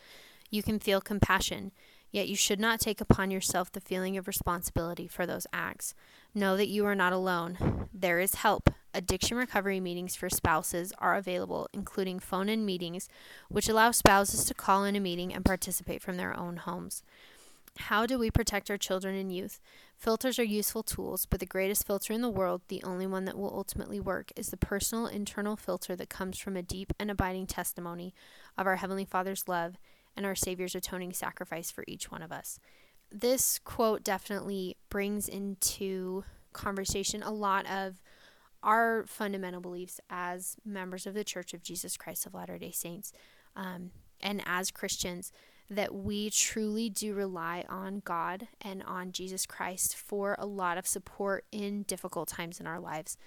You 0.51 0.63
can 0.63 0.79
feel 0.79 1.03
compassion, 1.03 1.73
yet 2.11 2.29
you 2.29 2.37
should 2.37 2.61
not 2.61 2.81
take 2.81 3.01
upon 3.03 3.31
yourself 3.31 3.71
the 3.71 3.83
feeling 3.83 4.17
of 4.17 4.27
responsibility 4.27 5.07
for 5.07 5.27
those 5.27 5.47
acts. 5.53 5.95
Know 6.35 6.57
that 6.57 6.69
you 6.69 6.87
are 6.87 6.95
not 6.95 7.13
alone. 7.13 7.89
There 7.93 8.19
is 8.21 8.37
help. 8.37 8.71
Addiction 8.95 9.37
recovery 9.37 9.81
meetings 9.81 10.17
for 10.17 10.31
spouses 10.31 10.93
are 10.99 11.15
available, 11.15 11.69
including 11.73 12.19
phone 12.19 12.49
in 12.49 12.65
meetings, 12.65 13.09
which 13.49 13.69
allow 13.69 13.91
spouses 13.91 14.45
to 14.45 14.55
call 14.55 14.85
in 14.85 14.97
a 14.97 15.01
meeting 15.01 15.35
and 15.35 15.45
participate 15.45 16.03
from 16.03 16.17
their 16.17 16.37
own 16.37 16.57
homes. 16.57 17.03
How 17.79 18.07
do 18.07 18.19
we 18.19 18.31
protect 18.31 18.71
our 18.71 18.77
children 18.77 19.15
and 19.15 19.33
youth? 19.33 19.61
Filters 19.97 20.39
are 20.39 20.45
useful 20.45 20.83
tools, 20.83 21.27
but 21.27 21.39
the 21.39 21.47
greatest 21.47 21.87
filter 21.87 22.13
in 22.13 22.23
the 22.23 22.31
world, 22.31 22.63
the 22.69 22.83
only 22.83 23.07
one 23.07 23.25
that 23.27 23.39
will 23.39 23.55
ultimately 23.55 24.01
work, 24.01 24.33
is 24.35 24.49
the 24.49 24.57
personal 24.57 25.07
internal 25.07 25.57
filter 25.57 25.95
that 25.95 26.09
comes 26.09 26.39
from 26.39 26.57
a 26.57 26.63
deep 26.63 26.93
and 26.99 27.11
abiding 27.11 27.47
testimony 27.47 28.15
of 28.57 28.67
our 28.67 28.77
Heavenly 28.77 29.05
Father's 29.05 29.47
love 29.47 29.77
and 30.17 30.27
our 30.27 30.35
Savior's 30.35 30.75
atoning 30.75 31.13
sacrifice 31.13 31.71
for 31.71 31.85
each 31.87 32.11
one 32.11 32.23
of 32.23 32.33
us. 32.33 32.59
This 33.13 33.61
quote 33.61 34.03
definitely 34.03 34.77
brings 34.89 35.29
into 35.29 36.25
conversation 36.53 37.23
a 37.23 37.31
lot 37.31 37.65
of 37.71 38.03
our 38.63 39.05
fundamental 39.07 39.61
beliefs 39.61 40.01
as 40.11 40.57
members 40.65 41.07
of 41.07 41.15
the 41.15 41.25
Church 41.25 41.55
of 41.55 41.63
Jesus 41.63 41.97
Christ 41.97 42.27
of 42.27 42.35
Latter 42.35 42.59
day 42.59 42.73
Saints 42.73 43.13
um, 43.57 43.91
and 44.21 44.43
as 44.47 44.71
Christians 44.71 45.33
that 45.71 45.95
we 45.95 46.31
truly 46.31 46.89
do 46.89 47.15
rely 47.15 47.65
on 47.69 48.01
God 48.05 48.49
and 48.61 48.83
on 48.85 49.13
Jesus 49.13 49.45
Christ 49.45 49.95
for 49.97 50.35
a 50.39 50.47
lot 50.47 50.79
of 50.79 50.87
support 50.87 51.45
in 51.53 51.83
difficult 51.83 52.29
times 52.29 52.59
in 52.59 52.67
our 52.67 52.81
lives. 52.81 53.19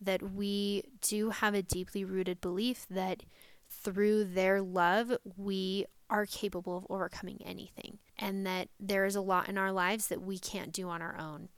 That 0.00 0.32
we 0.32 0.84
do 1.02 1.28
have 1.30 1.54
a 1.54 1.62
deeply 1.62 2.04
rooted 2.04 2.40
belief 2.40 2.86
that 2.88 3.24
through 3.68 4.24
their 4.24 4.62
love, 4.62 5.12
we 5.36 5.84
are 6.08 6.24
capable 6.26 6.76
of 6.78 6.86
overcoming 6.88 7.40
anything, 7.44 7.98
and 8.18 8.46
that 8.46 8.68
there 8.80 9.04
is 9.04 9.14
a 9.14 9.20
lot 9.20 9.48
in 9.48 9.58
our 9.58 9.70
lives 9.70 10.08
that 10.08 10.22
we 10.22 10.38
can't 10.38 10.72
do 10.72 10.88
on 10.88 11.02
our 11.02 11.16
own. 11.18 11.48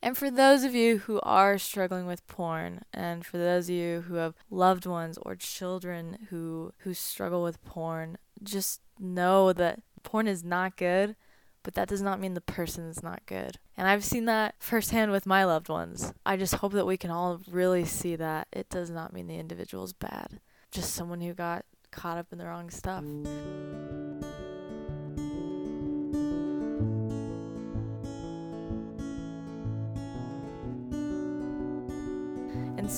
And 0.00 0.16
for 0.16 0.30
those 0.30 0.62
of 0.62 0.74
you 0.74 0.98
who 0.98 1.18
are 1.22 1.58
struggling 1.58 2.06
with 2.06 2.26
porn, 2.28 2.82
and 2.92 3.26
for 3.26 3.36
those 3.36 3.68
of 3.68 3.74
you 3.74 4.02
who 4.02 4.14
have 4.14 4.34
loved 4.50 4.86
ones 4.86 5.18
or 5.22 5.34
children 5.34 6.26
who 6.30 6.72
who 6.78 6.94
struggle 6.94 7.42
with 7.42 7.62
porn, 7.64 8.16
just 8.42 8.80
know 8.98 9.52
that 9.52 9.80
porn 10.04 10.28
is 10.28 10.44
not 10.44 10.76
good, 10.76 11.16
but 11.64 11.74
that 11.74 11.88
does 11.88 12.00
not 12.00 12.20
mean 12.20 12.34
the 12.34 12.40
person 12.40 12.84
is 12.84 13.02
not 13.02 13.26
good. 13.26 13.58
And 13.76 13.88
I've 13.88 14.04
seen 14.04 14.24
that 14.26 14.54
firsthand 14.58 15.10
with 15.10 15.26
my 15.26 15.44
loved 15.44 15.68
ones. 15.68 16.12
I 16.24 16.36
just 16.36 16.56
hope 16.56 16.72
that 16.72 16.86
we 16.86 16.96
can 16.96 17.10
all 17.10 17.40
really 17.50 17.84
see 17.84 18.14
that 18.16 18.48
it 18.52 18.68
does 18.70 18.90
not 18.90 19.12
mean 19.12 19.26
the 19.26 19.38
individual 19.38 19.84
is 19.84 19.92
bad. 19.92 20.40
Just 20.70 20.94
someone 20.94 21.20
who 21.20 21.34
got 21.34 21.64
caught 21.90 22.18
up 22.18 22.32
in 22.32 22.38
the 22.38 22.46
wrong 22.46 22.70
stuff. 22.70 23.04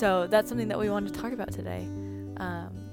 So 0.01 0.25
that's 0.25 0.49
something 0.49 0.67
that 0.67 0.79
we 0.79 0.89
want 0.89 1.13
to 1.13 1.13
talk 1.13 1.31
about 1.31 1.51
today. 1.51 1.87
Um, 2.37 2.89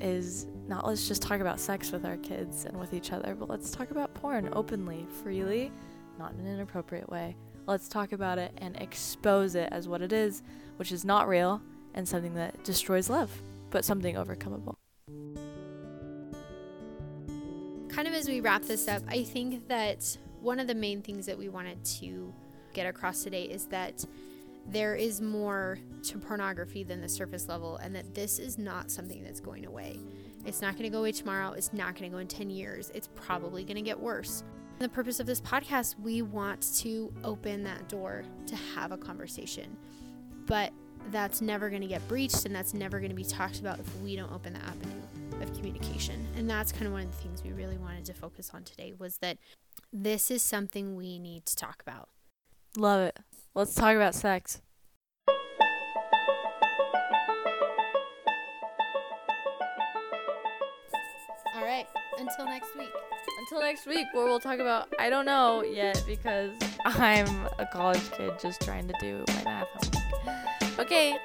is 0.00 0.46
not 0.68 0.86
let's 0.86 1.08
just 1.08 1.22
talk 1.22 1.40
about 1.40 1.58
sex 1.58 1.92
with 1.92 2.04
our 2.04 2.18
kids 2.18 2.66
and 2.66 2.78
with 2.78 2.92
each 2.92 3.10
other, 3.10 3.34
but 3.34 3.48
let's 3.48 3.70
talk 3.70 3.90
about 3.90 4.12
porn 4.12 4.50
openly, 4.52 5.06
freely, 5.22 5.72
not 6.18 6.34
in 6.34 6.40
an 6.40 6.46
inappropriate 6.46 7.08
way. 7.08 7.36
Let's 7.66 7.88
talk 7.88 8.12
about 8.12 8.36
it 8.36 8.52
and 8.58 8.76
expose 8.82 9.54
it 9.54 9.70
as 9.72 9.88
what 9.88 10.02
it 10.02 10.12
is, 10.12 10.42
which 10.76 10.92
is 10.92 11.06
not 11.06 11.26
real 11.26 11.62
and 11.94 12.06
something 12.06 12.34
that 12.34 12.64
destroys 12.64 13.08
love, 13.08 13.30
but 13.70 13.82
something 13.86 14.16
overcomable. 14.16 14.74
Kind 17.88 18.08
of 18.08 18.12
as 18.12 18.28
we 18.28 18.42
wrap 18.42 18.64
this 18.64 18.88
up, 18.88 19.02
I 19.08 19.24
think 19.24 19.68
that 19.68 20.18
one 20.42 20.60
of 20.60 20.66
the 20.66 20.74
main 20.74 21.00
things 21.00 21.24
that 21.24 21.38
we 21.38 21.48
wanted 21.48 21.82
to 21.82 22.34
get 22.74 22.84
across 22.84 23.24
today 23.24 23.44
is 23.44 23.64
that 23.68 24.04
there 24.68 24.94
is 24.94 25.20
more 25.20 25.78
to 26.04 26.18
pornography 26.18 26.82
than 26.84 27.00
the 27.00 27.08
surface 27.08 27.48
level, 27.48 27.76
and 27.78 27.94
that 27.94 28.14
this 28.14 28.38
is 28.38 28.58
not 28.58 28.90
something 28.90 29.22
that's 29.22 29.40
going 29.40 29.66
away. 29.66 29.98
It's 30.46 30.62
not 30.62 30.72
going 30.72 30.84
to 30.84 30.90
go 30.90 31.00
away 31.00 31.12
tomorrow. 31.12 31.52
It's 31.52 31.72
not 31.72 31.94
going 31.94 32.10
to 32.10 32.14
go 32.14 32.18
in 32.18 32.26
10 32.26 32.50
years. 32.50 32.90
It's 32.94 33.08
probably 33.14 33.64
going 33.64 33.76
to 33.76 33.82
get 33.82 33.98
worse. 33.98 34.42
The 34.78 34.88
purpose 34.88 35.20
of 35.20 35.26
this 35.26 35.40
podcast, 35.40 35.98
we 36.00 36.22
want 36.22 36.74
to 36.78 37.12
open 37.24 37.62
that 37.64 37.88
door 37.88 38.24
to 38.46 38.56
have 38.74 38.92
a 38.92 38.96
conversation. 38.96 39.76
But 40.46 40.72
that's 41.10 41.40
never 41.40 41.68
going 41.68 41.82
to 41.82 41.88
get 41.88 42.06
breached 42.08 42.44
and 42.46 42.54
that's 42.54 42.74
never 42.74 42.98
going 42.98 43.10
to 43.10 43.16
be 43.16 43.24
talked 43.24 43.60
about 43.60 43.78
if 43.78 43.96
we 44.00 44.16
don't 44.16 44.32
open 44.32 44.52
the 44.52 44.60
avenue 44.60 45.42
of 45.42 45.54
communication. 45.54 46.26
And 46.36 46.48
that's 46.48 46.72
kind 46.72 46.86
of 46.86 46.92
one 46.92 47.02
of 47.02 47.10
the 47.10 47.22
things 47.22 47.42
we 47.42 47.52
really 47.52 47.78
wanted 47.78 48.04
to 48.06 48.14
focus 48.14 48.50
on 48.54 48.64
today 48.64 48.94
was 48.98 49.18
that 49.18 49.38
this 49.92 50.30
is 50.30 50.42
something 50.42 50.96
we 50.96 51.18
need 51.18 51.46
to 51.46 51.56
talk 51.56 51.82
about. 51.82 52.08
Love 52.76 53.00
it. 53.02 53.18
Let's 53.54 53.74
talk 53.74 53.96
about 53.96 54.14
sex. 54.14 54.62
All 61.56 61.64
right. 61.64 61.86
Until 62.18 62.44
next 62.44 62.76
week. 62.78 62.90
Until 63.40 63.60
next 63.60 63.86
week, 63.86 64.06
where 64.12 64.24
we'll 64.24 64.38
talk 64.38 64.60
about, 64.60 64.92
I 65.00 65.10
don't 65.10 65.24
know 65.26 65.64
yet 65.64 66.02
because 66.06 66.52
I'm 66.84 67.26
a 67.58 67.66
college 67.66 68.10
kid 68.12 68.32
just 68.40 68.60
trying 68.62 68.86
to 68.86 68.94
do 69.00 69.24
my 69.28 69.42
math 69.42 69.68
homework. 69.68 70.78
Okay, 70.78 71.18